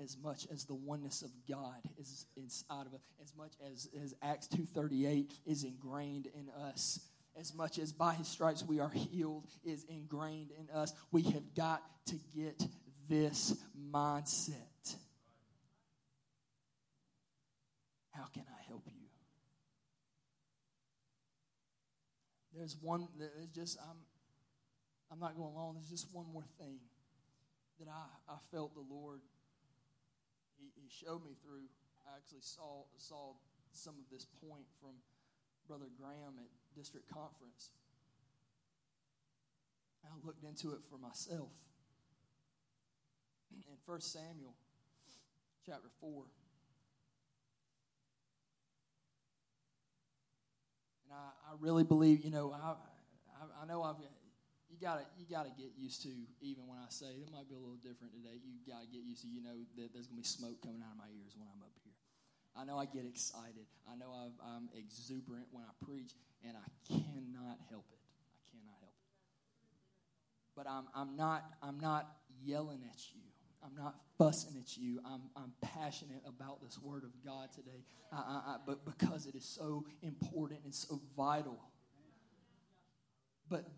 [0.00, 4.14] as much as the oneness of God is inside of us, as much as, as
[4.22, 7.00] Acts 2.38 is ingrained in us,
[7.38, 11.54] as much as by his stripes we are healed is ingrained in us, we have
[11.54, 12.62] got to get
[13.08, 13.54] this
[13.90, 14.96] mindset.
[18.10, 18.92] How can I help you?
[22.54, 23.96] There's one, there's just, I'm,
[25.10, 25.74] I'm not going long.
[25.74, 26.78] There's just one more thing
[27.78, 29.20] that I, I felt the Lord
[30.62, 31.66] he, he showed me through.
[32.06, 33.34] I actually saw saw
[33.72, 34.94] some of this point from
[35.66, 37.70] Brother Graham at district conference.
[40.04, 41.50] I looked into it for myself.
[43.52, 44.54] In 1 Samuel
[45.64, 46.24] chapter 4.
[51.04, 52.74] And I, I really believe, you know, I,
[53.40, 53.96] I, I know I've
[54.82, 56.10] gotta you gotta get used to
[56.42, 58.42] even when I say it might be a little different today.
[58.42, 60.98] You gotta get used to you know that there's gonna be smoke coming out of
[60.98, 61.94] my ears when I'm up here.
[62.58, 63.70] I know I get excited.
[63.86, 64.26] I know i
[64.58, 66.12] am exuberant when I preach,
[66.42, 68.02] and I cannot help it.
[68.02, 69.08] I cannot help it.
[70.58, 72.10] But I'm I'm not I'm not
[72.42, 73.22] yelling at you.
[73.64, 75.00] I'm not fussing at you.
[75.06, 77.84] I'm, I'm passionate about this word of God today.
[78.12, 81.60] I, I, I, but because it is so important and so vital.
[83.48, 83.68] But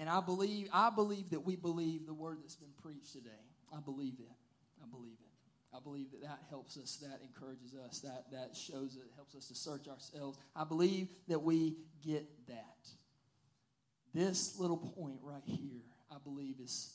[0.00, 3.28] and I believe, I believe that we believe the word that's been preached today.
[3.70, 4.32] I believe it.
[4.82, 5.76] I believe it.
[5.76, 9.48] I believe that that helps us, that encourages us, that, that shows it, helps us
[9.48, 10.38] to search ourselves.
[10.56, 12.88] I believe that we get that.
[14.14, 16.94] This little point right here, I believe, is,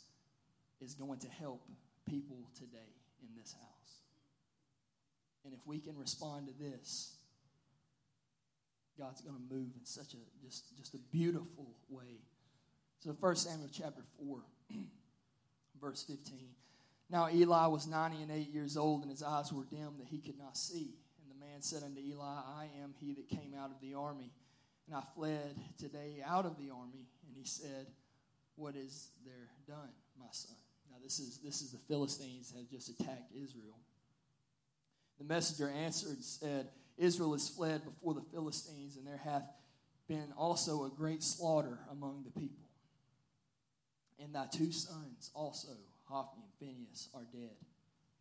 [0.82, 1.62] is going to help
[2.10, 4.00] people today in this house.
[5.46, 7.18] And if we can respond to this,
[8.98, 12.24] God's going to move in such a just, just a beautiful way
[13.00, 14.40] so 1 Samuel chapter 4,
[15.82, 16.50] verse 15.
[17.10, 20.20] Now Eli was 90 and 8 years old, and his eyes were dim that he
[20.20, 20.96] could not see.
[21.22, 24.32] And the man said unto Eli, I am he that came out of the army,
[24.88, 27.08] and I fled today out of the army.
[27.28, 27.88] And he said,
[28.56, 29.90] What is there done,
[30.20, 30.56] my son?
[30.90, 33.78] Now this is this is the Philistines have just attacked Israel.
[35.20, 36.68] The messenger answered and said,
[36.98, 39.44] Israel is fled before the Philistines, and there hath
[40.08, 42.65] been also a great slaughter among the people.
[44.20, 47.58] And thy two sons also, Hophni and Phinehas, are dead,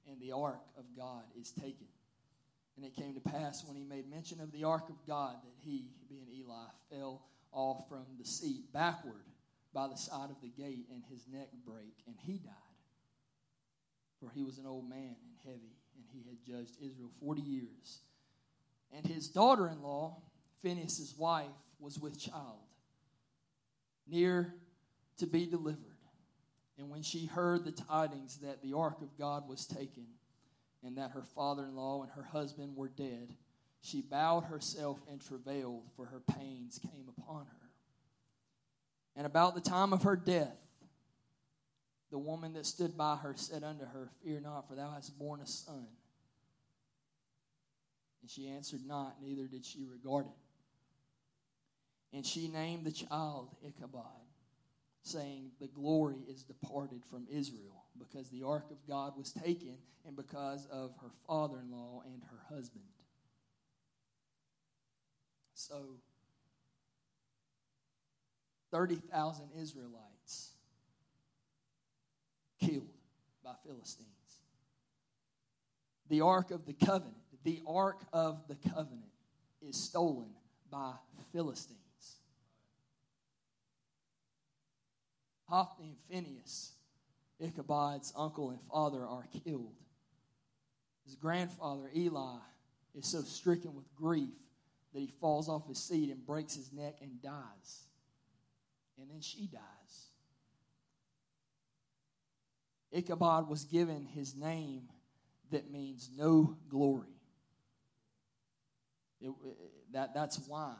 [0.08, 1.86] and the ark of God is taken.
[2.76, 5.54] And it came to pass when he made mention of the ark of God that
[5.60, 7.22] he, being Eli, fell
[7.52, 9.22] off from the seat backward
[9.72, 12.52] by the side of the gate, and his neck brake, and he died.
[14.20, 18.00] For he was an old man and heavy, and he had judged Israel forty years.
[18.92, 20.22] And his daughter in law,
[20.62, 21.46] Phinehas' wife,
[21.78, 22.58] was with child,
[24.06, 24.54] near
[25.18, 25.78] to be delivered.
[26.78, 30.06] And when she heard the tidings that the ark of God was taken,
[30.82, 33.34] and that her father in law and her husband were dead,
[33.80, 37.70] she bowed herself and travailed, for her pains came upon her.
[39.16, 40.56] And about the time of her death,
[42.10, 45.40] the woman that stood by her said unto her, Fear not, for thou hast borne
[45.40, 45.86] a son.
[48.22, 52.16] And she answered not, neither did she regard it.
[52.16, 54.23] And she named the child Ichabod
[55.04, 59.76] saying, The glory is departed from Israel, because the ark of God was taken,
[60.06, 62.84] and because of her father in law and her husband.
[65.54, 66.00] So,
[68.72, 70.50] 30,000 Israelites
[72.60, 72.88] killed
[73.44, 74.08] by Philistines.
[76.08, 79.12] The Ark of the Covenant, the Ark of the Covenant
[79.62, 80.30] is stolen
[80.70, 80.92] by
[81.32, 81.83] Philistines.
[85.54, 86.72] Hophni and Phinehas,
[87.40, 89.76] Ichabod's uncle and father, are killed.
[91.04, 92.38] His grandfather, Eli,
[92.92, 94.34] is so stricken with grief
[94.92, 97.84] that he falls off his seat and breaks his neck and dies.
[98.98, 100.08] And then she dies.
[102.90, 104.88] Ichabod was given his name
[105.52, 107.20] that means no glory.
[109.20, 109.56] It, it,
[109.92, 110.74] that, that's why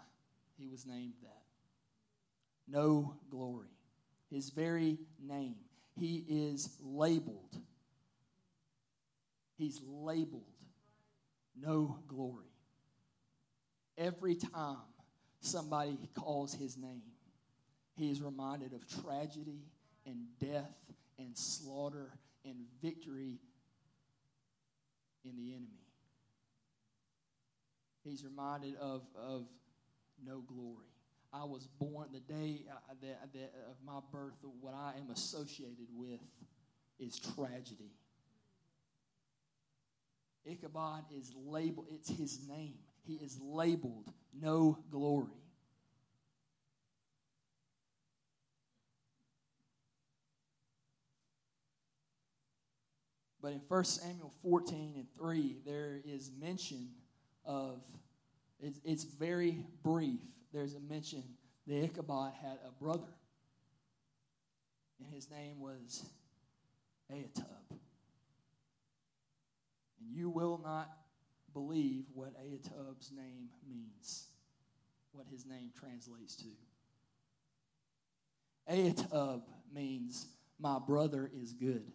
[0.59, 1.43] he was named that.
[2.67, 3.74] No glory.
[4.35, 5.55] His very name.
[5.97, 7.57] He is labeled.
[9.57, 10.43] He's labeled
[11.61, 12.51] no glory.
[13.97, 14.79] Every time
[15.41, 17.13] somebody calls his name,
[17.97, 19.63] he is reminded of tragedy
[20.05, 20.75] and death
[21.17, 22.11] and slaughter
[22.45, 23.39] and victory
[25.25, 25.69] in the enemy.
[28.03, 29.47] He's reminded of, of
[30.27, 30.94] no glory.
[31.35, 34.75] I was born the day uh, uh that, that uh, uh, of my birth, what
[34.75, 36.21] I am associated with
[37.01, 37.91] is tragedy.
[40.47, 42.75] Ichabod is labeled, it's his name.
[43.05, 45.33] He is labeled no glory.
[53.43, 56.89] But in 1 Samuel 14 and 3, there is mention
[57.45, 57.83] of,
[58.59, 60.21] it's, it's very brief.
[60.55, 61.25] There's a mention
[61.67, 63.13] that Ichabod had a brother,
[65.01, 66.07] and his name was
[67.13, 67.73] Ahitub.
[69.99, 70.89] And you will not
[71.53, 74.29] believe what Ahitub's name means,
[75.11, 76.47] what his name translates to.
[78.73, 79.43] Ahitub
[79.75, 80.29] means,
[80.61, 81.91] My brother is good.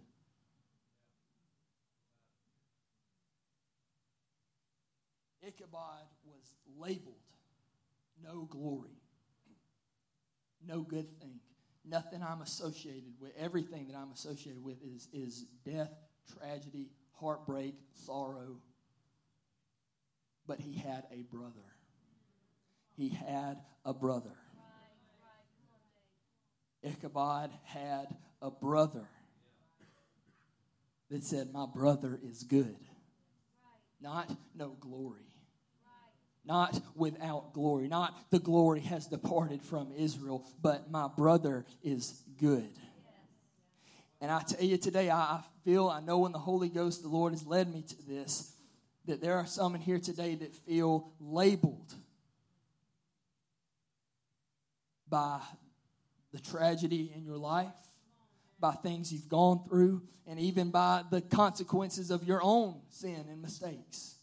[5.47, 7.18] Ichabod was labeled
[8.23, 9.01] no glory,
[10.65, 11.39] no good thing.
[11.85, 15.91] Nothing I'm associated with, everything that I'm associated with is, is death,
[16.37, 16.89] tragedy,
[17.19, 18.57] heartbreak, sorrow.
[20.45, 21.53] But he had a brother.
[22.95, 24.35] He had a brother.
[26.83, 28.07] Ichabod had
[28.41, 29.07] a brother
[31.09, 32.77] that said, My brother is good.
[34.01, 35.28] Not no glory
[36.49, 37.87] not without glory.
[37.87, 42.71] Not the glory has departed from Israel, but my brother is good.
[44.19, 47.33] And I tell you today, I feel, I know when the Holy Ghost, the Lord
[47.33, 48.51] has led me to this,
[49.05, 51.93] that there are some in here today that feel labeled
[55.07, 55.39] by
[56.33, 57.67] the tragedy in your life,
[58.59, 63.41] by things you've gone through, and even by the consequences of your own sin and
[63.41, 64.15] mistakes,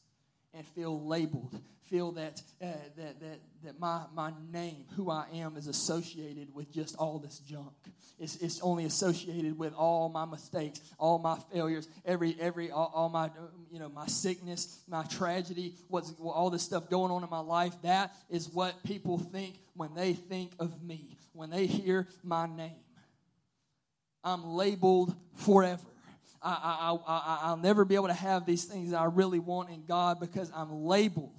[0.52, 2.66] and feel labeled feel that, uh,
[2.97, 7.39] that, that, that my, my name, who I am, is associated with just all this
[7.39, 7.72] junk.
[8.18, 13.09] It's, it's only associated with all my mistakes, all my failures, every, every, all, all
[13.09, 13.30] my,
[13.70, 17.74] you know, my sickness, my tragedy, what's, all this stuff going on in my life.
[17.82, 22.72] That is what people think when they think of me, when they hear my name.
[24.24, 25.82] I'm labeled forever.
[26.43, 29.84] I, I, I, I'll never be able to have these things I really want in
[29.84, 31.32] God because I'm labeled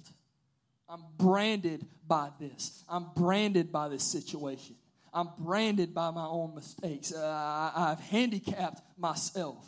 [0.88, 2.82] I'm branded by this.
[2.88, 4.76] I'm branded by this situation.
[5.12, 7.12] I'm branded by my own mistakes.
[7.12, 9.66] Uh, I, I've handicapped myself.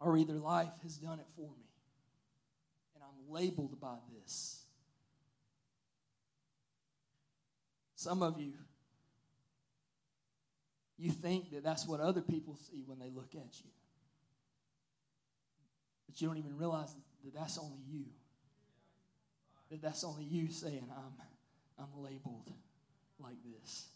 [0.00, 1.64] Or either life has done it for me.
[2.94, 4.64] And I'm labeled by this.
[7.94, 8.54] Some of you,
[10.98, 13.70] you think that that's what other people see when they look at you.
[16.08, 16.92] But you don't even realize
[17.24, 18.06] that that's only you
[19.72, 21.14] that that's only you saying, I'm,
[21.78, 22.52] I'm labeled
[23.18, 23.86] like this.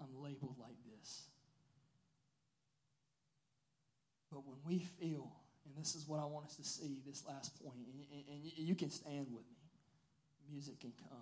[0.00, 1.22] I'm labeled like this.
[4.32, 5.30] But when we feel,
[5.64, 7.76] and this is what I want us to see, this last point,
[8.12, 11.18] and, and you can stand with me, music can come.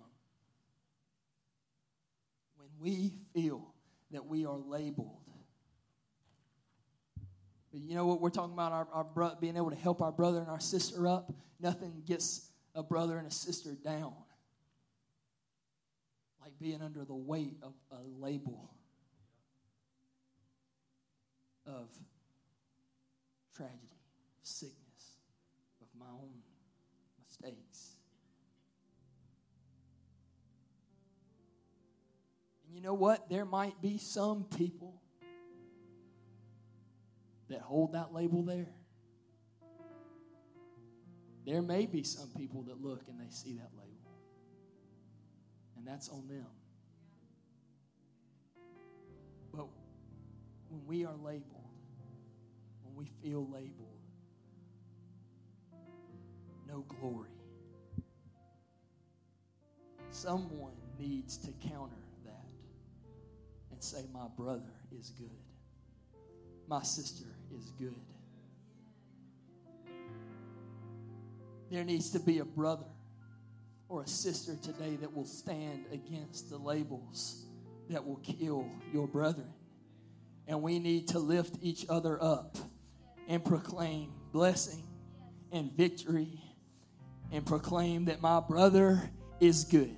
[2.57, 3.71] When we feel
[4.09, 5.21] that we are labeled,
[7.71, 10.39] you know what we're talking about, our, our bro- being able to help our brother
[10.39, 11.31] and our sister up.
[11.59, 14.13] Nothing gets a brother and a sister down.
[16.41, 18.69] Like being under the weight of a label
[21.65, 21.89] of
[23.55, 23.79] tragedy,
[24.43, 24.75] sickness,
[25.81, 26.29] of my own
[27.25, 27.93] mistakes.
[32.65, 33.29] And you know what?
[33.29, 35.01] There might be some people
[37.49, 38.67] that hold that label there.
[41.45, 44.11] There may be some people that look and they see that label,
[45.77, 46.47] and that's on them.
[49.53, 49.67] But
[50.69, 51.69] when we are labeled,
[52.83, 53.95] when we feel labeled,
[56.67, 57.29] no glory.
[60.09, 62.47] Someone needs to counter that
[63.71, 65.29] and say, My brother is good.
[66.67, 68.14] My sister is good.
[71.71, 72.85] There needs to be a brother
[73.89, 77.45] or a sister today that will stand against the labels
[77.89, 79.53] that will kill your brethren.
[80.47, 82.57] And we need to lift each other up
[83.27, 84.83] and proclaim blessing
[85.51, 86.41] and victory
[87.31, 89.09] and proclaim that my brother
[89.39, 89.97] is good.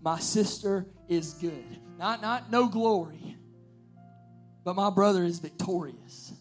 [0.00, 1.64] My sister is good.
[1.98, 3.36] Not not no glory,
[4.64, 6.32] but my brother is victorious.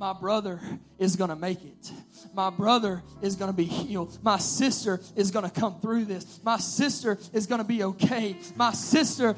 [0.00, 0.58] My brother
[0.98, 1.92] is going to make it.
[2.32, 4.18] My brother is going to be healed.
[4.22, 6.40] My sister is going to come through this.
[6.42, 8.34] My sister is going to be okay.
[8.56, 9.36] My sister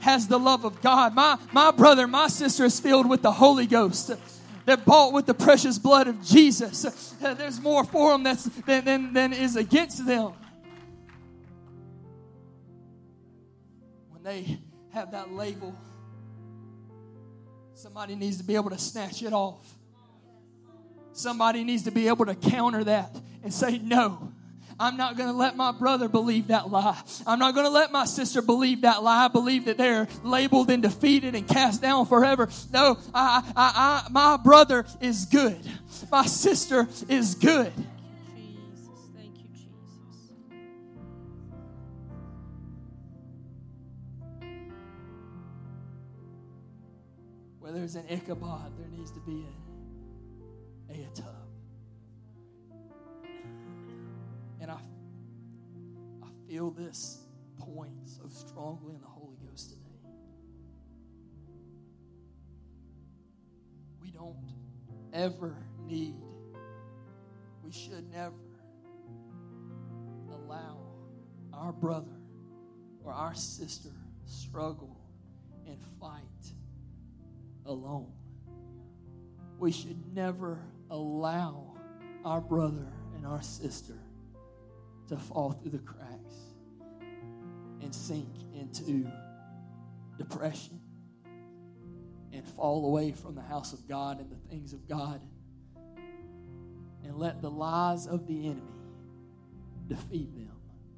[0.00, 1.14] has the love of God.
[1.14, 4.10] My, my brother, my sister is filled with the Holy Ghost.
[4.66, 7.14] They're bought with the precious blood of Jesus.
[7.20, 10.32] There's more for them that's, than, than, than is against them.
[14.08, 14.58] When they
[14.92, 15.72] have that label,
[17.74, 19.76] somebody needs to be able to snatch it off.
[21.12, 24.32] Somebody needs to be able to counter that and say, No,
[24.80, 26.98] I'm not going to let my brother believe that lie.
[27.26, 29.26] I'm not going to let my sister believe that lie.
[29.26, 32.48] I believe that they're labeled and defeated and cast down forever.
[32.72, 35.60] No, I, I, I, my brother is good.
[36.10, 37.72] My sister is good.
[38.34, 38.88] Jesus.
[39.14, 40.32] Thank you, Jesus.
[47.58, 49.59] Where there's an Ichabod, there needs to be a
[50.90, 51.24] Ahitub.
[54.60, 54.78] And I,
[56.22, 57.18] I feel this
[57.58, 59.80] point so strongly in the Holy Ghost today.
[64.00, 64.36] We don't
[65.12, 66.16] ever need,
[67.62, 68.34] we should never
[70.30, 70.78] allow
[71.52, 72.16] our brother
[73.04, 73.90] or our sister
[74.26, 75.00] struggle
[75.66, 76.20] and fight
[77.66, 78.12] alone.
[79.58, 80.58] We should never
[80.90, 81.74] allow
[82.24, 83.98] our brother and our sister
[85.08, 86.34] to fall through the cracks
[87.80, 89.10] and sink into
[90.18, 90.80] depression
[92.32, 95.20] and fall away from the house of God and the things of God
[97.04, 98.62] and let the lies of the enemy
[99.88, 100.52] defeat them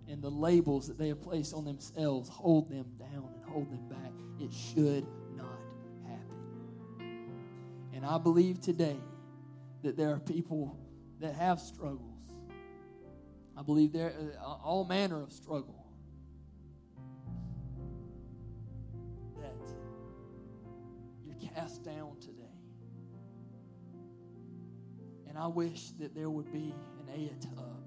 [0.08, 3.88] and the labels that they have placed on themselves hold them down and hold them
[3.88, 4.12] back.
[4.38, 5.58] It should not
[6.06, 7.28] happen.
[7.94, 8.98] And I believe today
[9.82, 10.78] that there are people
[11.20, 12.20] that have struggles.
[13.56, 15.86] I believe there uh, all manner of struggle.
[19.40, 19.54] That
[21.26, 22.42] you're cast down today.
[25.28, 27.82] And I wish that there would be an Ahitub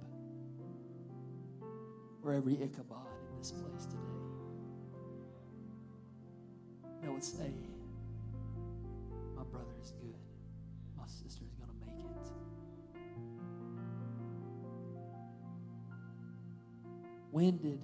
[2.22, 4.00] for every Ichabod in this place today.
[7.04, 7.54] That would say,
[9.36, 10.15] My brother is good.
[17.36, 17.82] When did,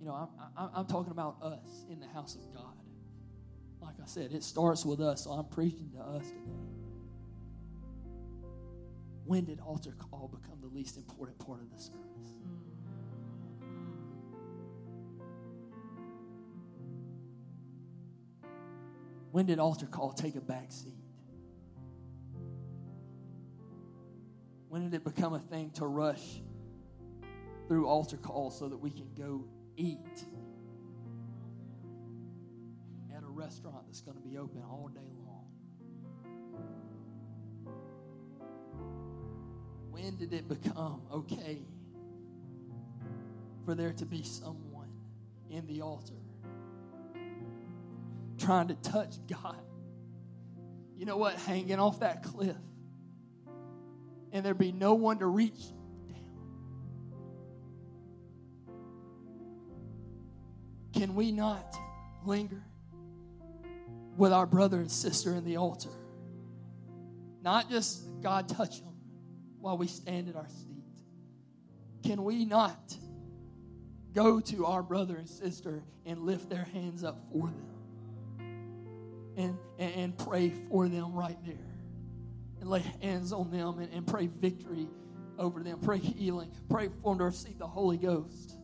[0.00, 2.72] you know, I'm, I'm, I'm talking about us in the house of God.
[3.82, 6.40] Like I said, it starts with us, so I'm preaching to us today.
[9.26, 12.00] When did altar call become the least important part of the service?
[19.32, 20.94] When did altar call take a back seat?
[24.70, 26.40] When did it become a thing to rush
[27.68, 29.44] through altar call so that we can go
[29.76, 29.98] eat
[33.14, 35.46] at a restaurant that's going to be open all day long?
[39.90, 41.62] When did it become okay
[43.64, 44.90] for there to be someone
[45.50, 46.14] in the altar
[48.38, 49.56] trying to touch God?
[50.96, 51.34] You know what?
[51.34, 52.56] Hanging off that cliff.
[54.32, 55.60] And there be no one to reach
[60.96, 61.76] Can we not
[62.24, 62.62] linger
[64.16, 65.90] with our brother and sister in the altar?
[67.42, 68.94] Not just God touch them
[69.60, 70.82] while we stand at our seat.
[72.02, 72.96] Can we not
[74.12, 77.76] go to our brother and sister and lift their hands up for them?
[79.36, 81.56] and, and, and pray for them right there.
[82.60, 84.88] And lay hands on them and, and pray victory
[85.38, 85.78] over them.
[85.80, 86.50] Pray healing.
[86.70, 88.55] Pray for them to receive the Holy Ghost.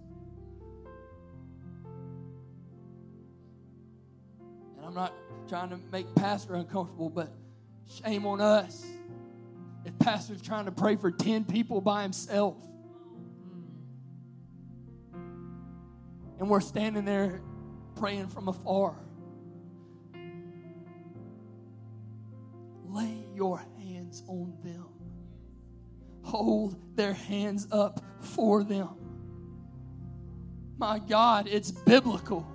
[4.93, 5.15] I'm not
[5.49, 7.33] trying to make pastor uncomfortable, but
[8.05, 8.85] shame on us
[9.87, 12.63] if pastor's trying to pray for 10 people by himself.
[16.39, 17.41] And we're standing there
[17.97, 18.95] praying from afar.
[22.85, 24.89] Lay your hands on them.
[26.25, 28.91] Hold their hands up for them.
[30.77, 32.47] My God, it's biblical.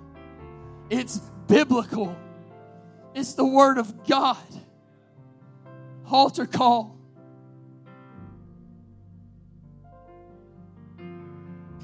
[0.88, 1.18] It's
[1.48, 2.16] biblical.
[3.18, 4.36] It's the Word of God.
[6.08, 6.96] Altar call.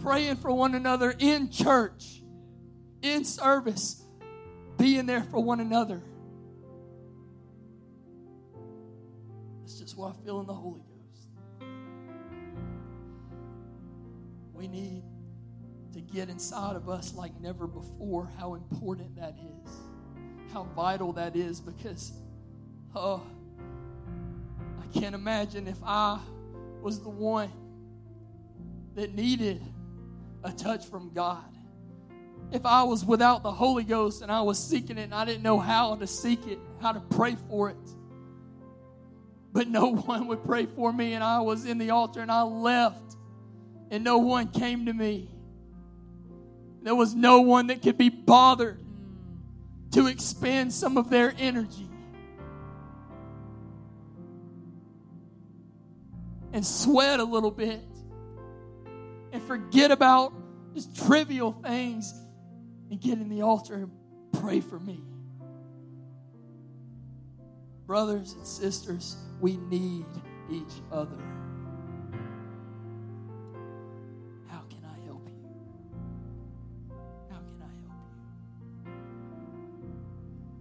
[0.01, 2.23] Praying for one another in church,
[3.03, 4.05] in service,
[4.79, 6.01] being there for one another.
[9.63, 11.27] That's just what I feel in the Holy Ghost.
[14.53, 15.03] We need
[15.95, 19.81] to get inside of us like never before how important that is,
[20.55, 22.13] how vital that is, because,
[22.95, 23.21] oh,
[24.81, 26.21] I can't imagine if I
[26.81, 27.51] was the one
[28.95, 29.61] that needed
[30.45, 31.43] a touch from God.
[32.53, 35.43] If I was without the Holy Ghost and I was seeking it and I didn't
[35.43, 37.91] know how to seek it, how to pray for it,
[39.53, 42.43] but no one would pray for me, and I was in the altar and I
[42.43, 43.17] left,
[43.91, 45.29] and no one came to me.
[46.83, 48.84] There was no one that could be bothered
[49.95, 51.89] to expend some of their energy
[56.53, 57.81] and sweat a little bit
[59.33, 60.33] and forget about
[60.75, 62.13] just trivial things
[62.91, 63.91] and get in the altar and
[64.41, 65.01] pray for me.
[67.87, 70.07] Brothers and sisters, we need
[70.51, 71.34] each other.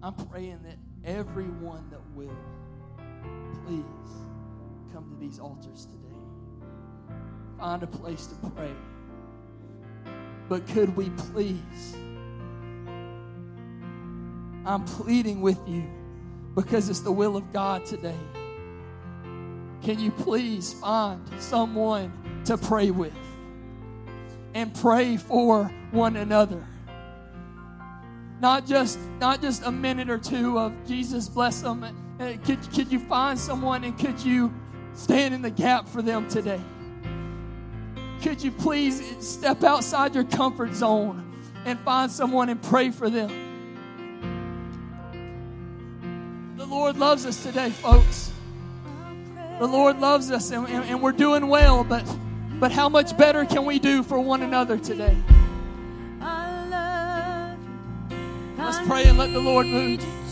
[0.04, 0.76] I'm praying that
[1.06, 2.36] everyone that will,
[3.66, 3.84] please
[4.92, 6.14] come to these altars today.
[7.58, 8.74] Find a place to pray.
[10.50, 11.96] But could we please?
[14.66, 15.86] I'm pleading with you
[16.54, 18.20] because it's the will of God today.
[19.84, 22.12] Can you please find someone
[22.44, 23.14] to pray with
[24.54, 26.68] and pray for one another?
[28.44, 31.86] Not just not just a minute or two of Jesus bless them.
[32.44, 34.54] Could, could you find someone and could you
[34.96, 36.60] stand in the gap for them today?
[38.22, 41.24] Could you please step outside your comfort zone
[41.64, 43.30] and find someone and pray for them?
[46.58, 48.30] The Lord loves us today, folks.
[49.58, 52.04] The Lord loves us and, and, and we're doing well, but
[52.60, 55.16] but how much better can we do for one another today?
[58.74, 60.23] Let's pray and let the Lord move.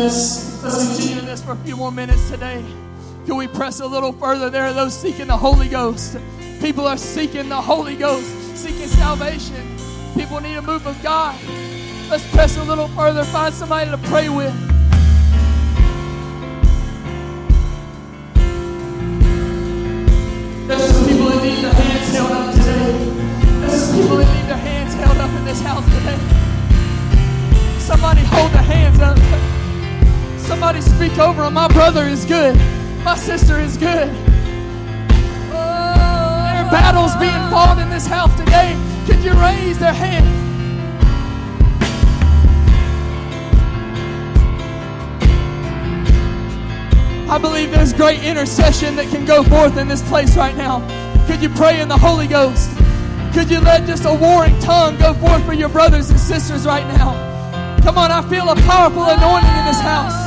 [0.00, 0.62] This.
[0.62, 2.64] Let's continue this for a few more minutes today.
[3.26, 4.48] Can we press a little further?
[4.48, 6.16] There are those seeking the Holy Ghost.
[6.60, 9.76] People are seeking the Holy Ghost, seeking salvation.
[10.14, 11.38] People need a move of God.
[12.10, 13.24] Let's press a little further.
[13.24, 14.54] Find somebody to pray with.
[20.66, 23.60] There's some people that need their hands held up today.
[23.60, 26.29] There's some people that need their hands held up in this house today.
[30.60, 31.54] Somebody speak over them.
[31.54, 32.54] My brother is good.
[33.02, 34.10] My sister is good.
[35.48, 38.76] Oh, there are battles being fought in this house today.
[39.06, 40.26] Could you raise their hand?
[47.30, 50.86] I believe there's great intercession that can go forth in this place right now.
[51.26, 52.68] Could you pray in the Holy Ghost?
[53.32, 56.86] Could you let just a warring tongue go forth for your brothers and sisters right
[56.98, 57.14] now?
[57.80, 60.19] Come on, I feel a powerful anointing in this house.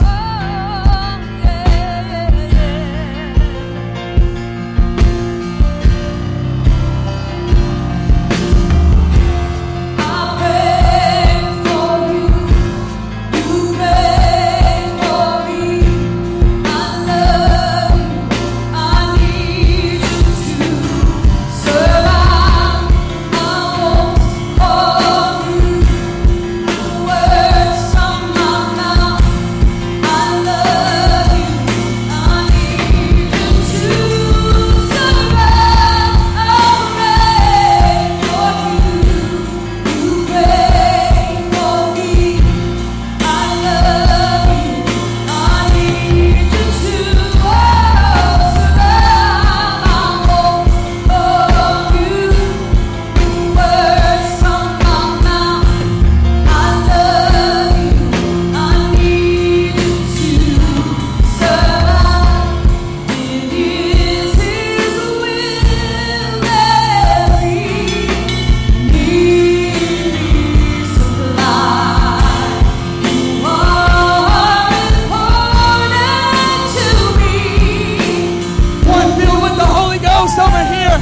[80.23, 80.95] Ghost over here.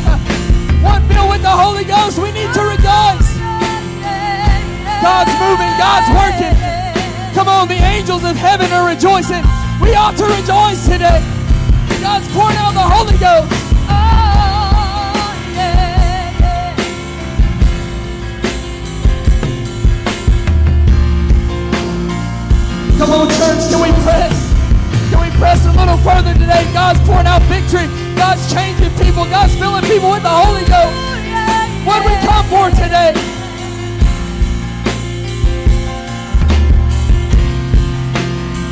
[0.81, 2.17] One filled with the Holy Ghost.
[2.17, 3.29] We need to rejoice.
[4.97, 5.69] God's moving.
[5.77, 6.57] God's working.
[7.35, 9.45] Come on, the angels of heaven are rejoicing.
[9.77, 11.21] We ought to rejoice today.
[12.01, 13.53] God's pouring out the Holy Ghost.
[22.97, 24.33] Come on, church, can we press?
[25.11, 26.65] Can we press a little further today?
[26.73, 28.00] God's pouring out victory.
[28.21, 29.25] God's changing people.
[29.25, 30.93] God's filling people with the Holy Ghost.
[31.87, 33.17] What do we come for today?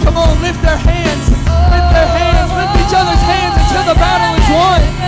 [0.06, 1.26] Come on, lift their hands.
[1.34, 2.50] Lift their hands.
[2.54, 4.99] Lift each other's hands until the battle is won.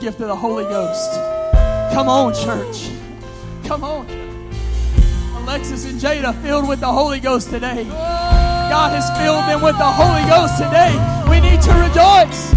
[0.00, 1.12] Gift of the Holy Ghost.
[1.92, 2.90] Come on, church.
[3.64, 4.08] Come on.
[5.42, 7.84] Alexis and Jada filled with the Holy Ghost today.
[7.84, 10.96] God has filled them with the Holy Ghost today.
[11.28, 12.54] We need to rejoice.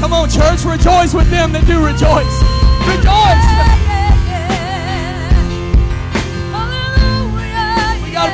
[0.00, 2.40] Come on, church, rejoice with them that do rejoice.
[2.88, 3.81] Rejoice.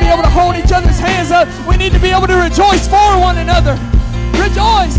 [0.08, 1.48] Able to hold each other's hands up.
[1.68, 3.72] We need to be able to rejoice for one another.
[4.32, 4.96] Rejoice.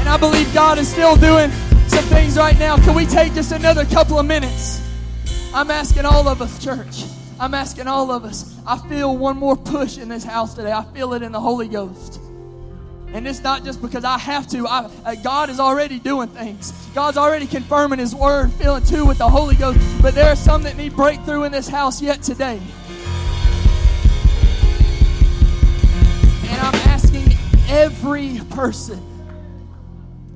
[0.00, 1.50] And I believe God is still doing
[1.88, 2.76] some things right now.
[2.76, 4.80] Can we take just another couple of minutes?
[5.54, 7.04] I'm asking all of us, church.
[7.38, 8.58] I'm asking all of us.
[8.66, 10.72] I feel one more push in this house today.
[10.72, 12.20] I feel it in the Holy Ghost.
[13.12, 14.66] And it's not just because I have to.
[14.66, 16.72] I, uh, God is already doing things.
[16.94, 19.80] God's already confirming His word, filling too with the Holy Ghost.
[20.00, 22.60] But there are some that need breakthrough in this house yet today.
[26.44, 27.36] And I'm asking
[27.68, 29.02] every person,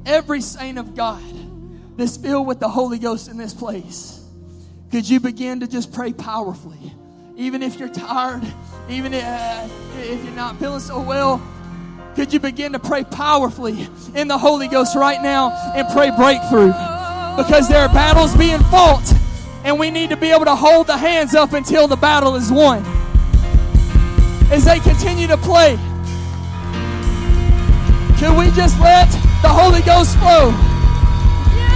[0.05, 1.23] every saint of God
[1.97, 4.21] that's filled with the Holy Ghost in this place,
[4.91, 6.93] could you begin to just pray powerfully?
[7.37, 8.43] Even if you're tired,
[8.89, 11.41] even if, uh, if you're not feeling so well,
[12.19, 16.73] could you begin to pray powerfully in the Holy Ghost right now and pray breakthrough?
[17.37, 19.09] Because there are battles being fought,
[19.63, 22.51] and we need to be able to hold the hands up until the battle is
[22.51, 22.85] won.
[24.51, 25.77] As they continue to play,
[28.19, 29.09] can we just let
[29.43, 30.51] the Holy Ghost flow?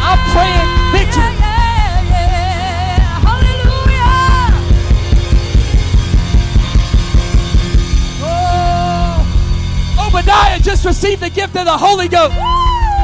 [0.02, 1.51] I'm praying victory.
[10.22, 12.34] Obadiah just received the gift of the Holy Ghost.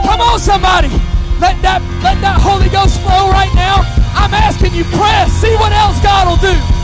[0.06, 0.88] Come on, somebody.
[1.42, 3.82] Let that, let that Holy Ghost flow right now.
[4.14, 5.32] I'm asking you, press.
[5.32, 6.77] See what else God will do.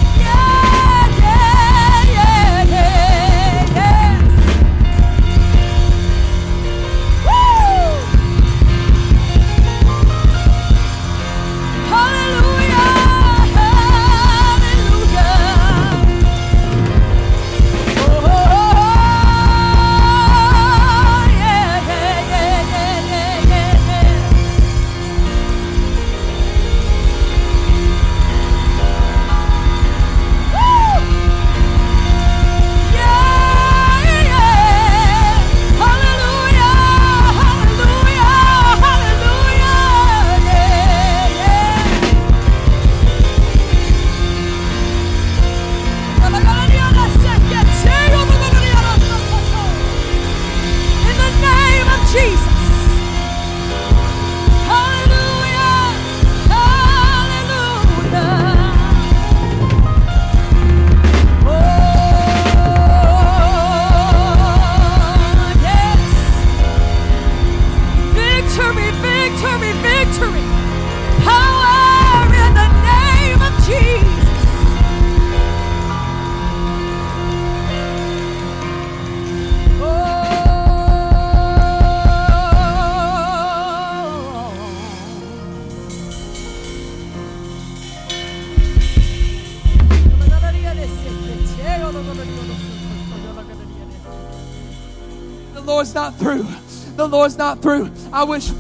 [97.25, 97.91] The Lord's not through.
[98.13, 98.51] I wish,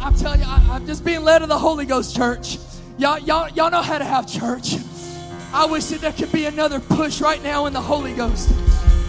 [0.00, 2.56] I'm telling you, I, I'm just being led of the Holy Ghost church.
[2.96, 4.76] Y'all, y'all, y'all know how to have church.
[5.52, 8.48] I wish that there could be another push right now in the Holy Ghost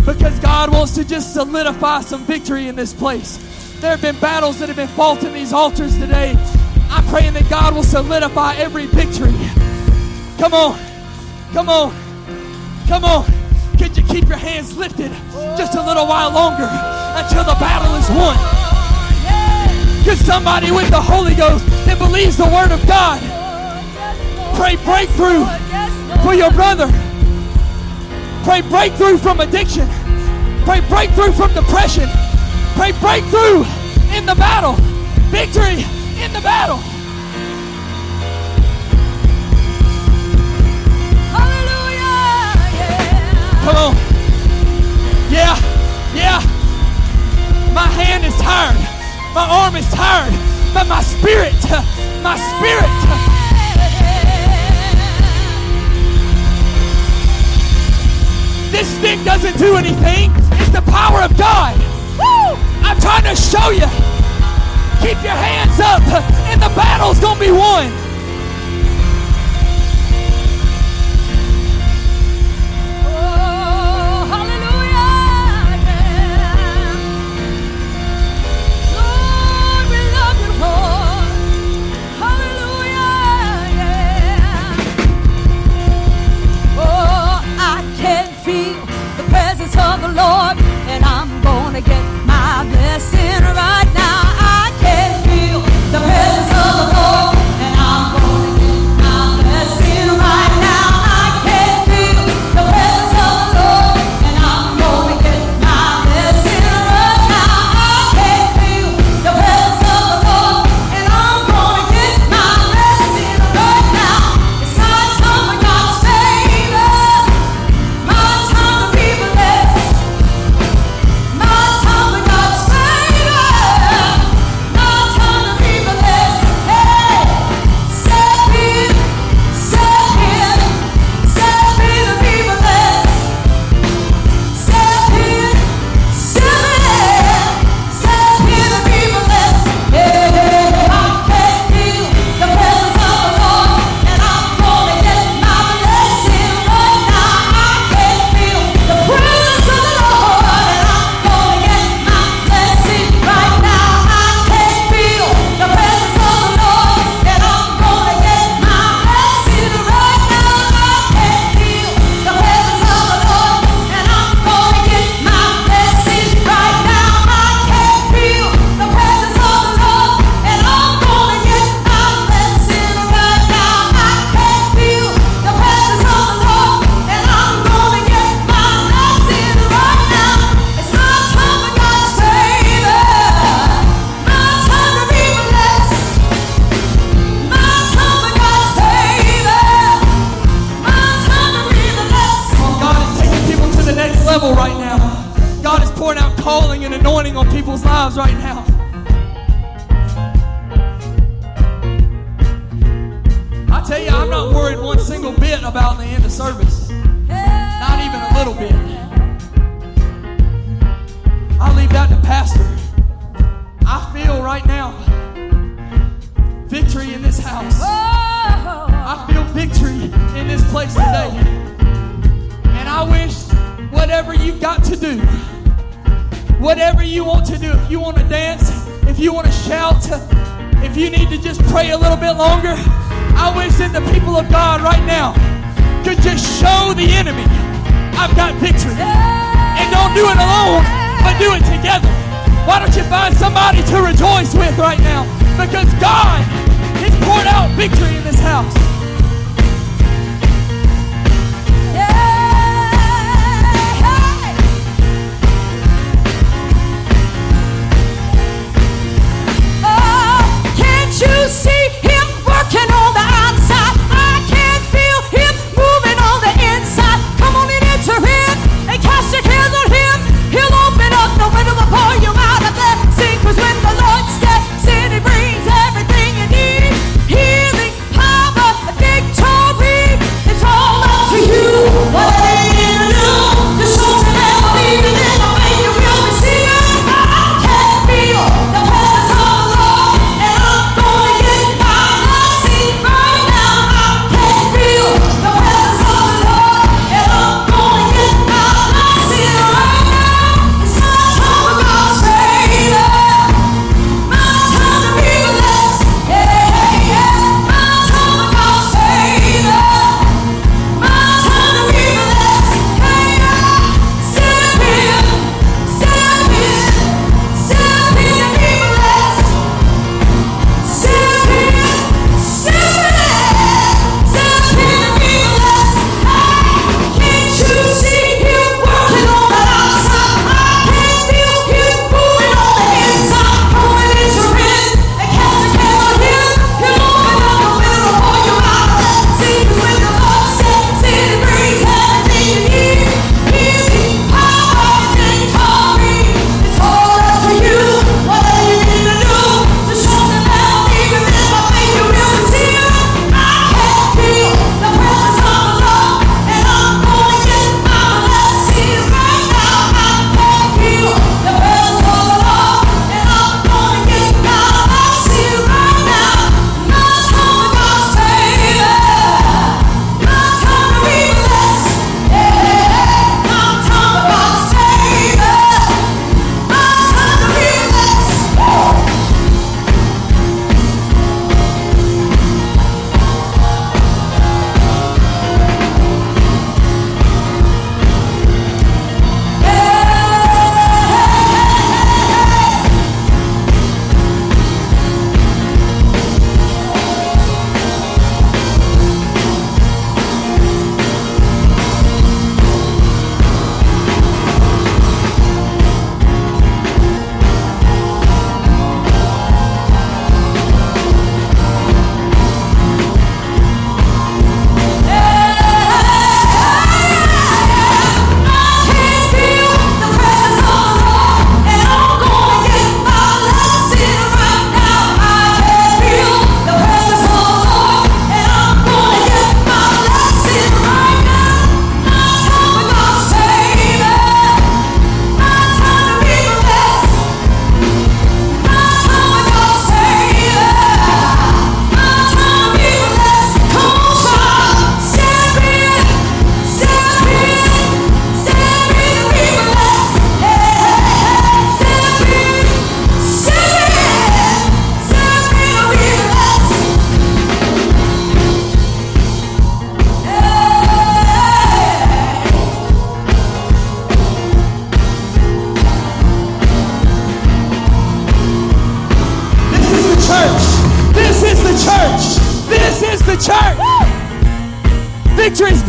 [0.04, 3.38] because God wants to just solidify some victory in this place.
[3.82, 6.36] There have been battles that have been fought in these altars today.
[6.90, 9.36] I'm praying that God will solidify every victory.
[10.40, 10.80] Come on.
[11.54, 11.94] Come on.
[12.88, 13.26] Come on.
[13.78, 15.12] Could you keep your hands lifted
[15.56, 18.63] just a little while longer until the battle is won?
[20.04, 23.22] Could somebody with the Holy Ghost that believes the Word of God
[24.56, 25.48] pray breakthrough
[26.22, 26.92] for your brother?
[28.44, 29.88] Pray breakthrough from addiction.
[30.66, 32.10] Pray breakthrough from depression.
[32.76, 33.64] Pray breakthrough
[34.12, 34.76] in the battle.
[35.32, 35.84] Victory
[36.22, 36.78] in the battle.
[41.32, 42.52] Hallelujah.
[43.64, 43.96] Come on.
[45.32, 45.56] Yeah,
[46.14, 46.40] yeah.
[47.74, 48.93] My hand is tired.
[49.34, 50.34] My arm is tired.
[50.74, 51.54] But my spirit,
[52.22, 52.90] my spirit.
[58.72, 60.32] This stick doesn't do anything.
[60.60, 61.78] It's the power of God.
[62.18, 62.58] Woo!
[62.82, 63.90] I'm trying to show you.
[65.02, 66.02] Keep your hands up,
[66.50, 68.03] and the battle's gonna be won.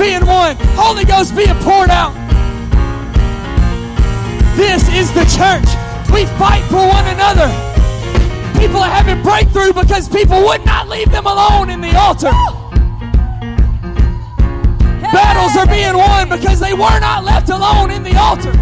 [0.05, 2.13] being one, Holy Ghost being poured out.
[4.55, 5.65] This is the church.
[6.13, 7.49] We fight for one another.
[8.61, 12.33] People are having breakthrough because people would not leave them alone in the altar.
[15.01, 15.11] Hey.
[15.11, 18.53] Battles are being won because they were not left alone in the altar.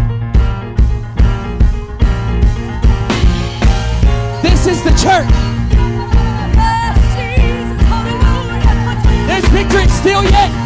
[4.41, 5.27] This is the church.
[9.27, 10.62] There's victory still yet.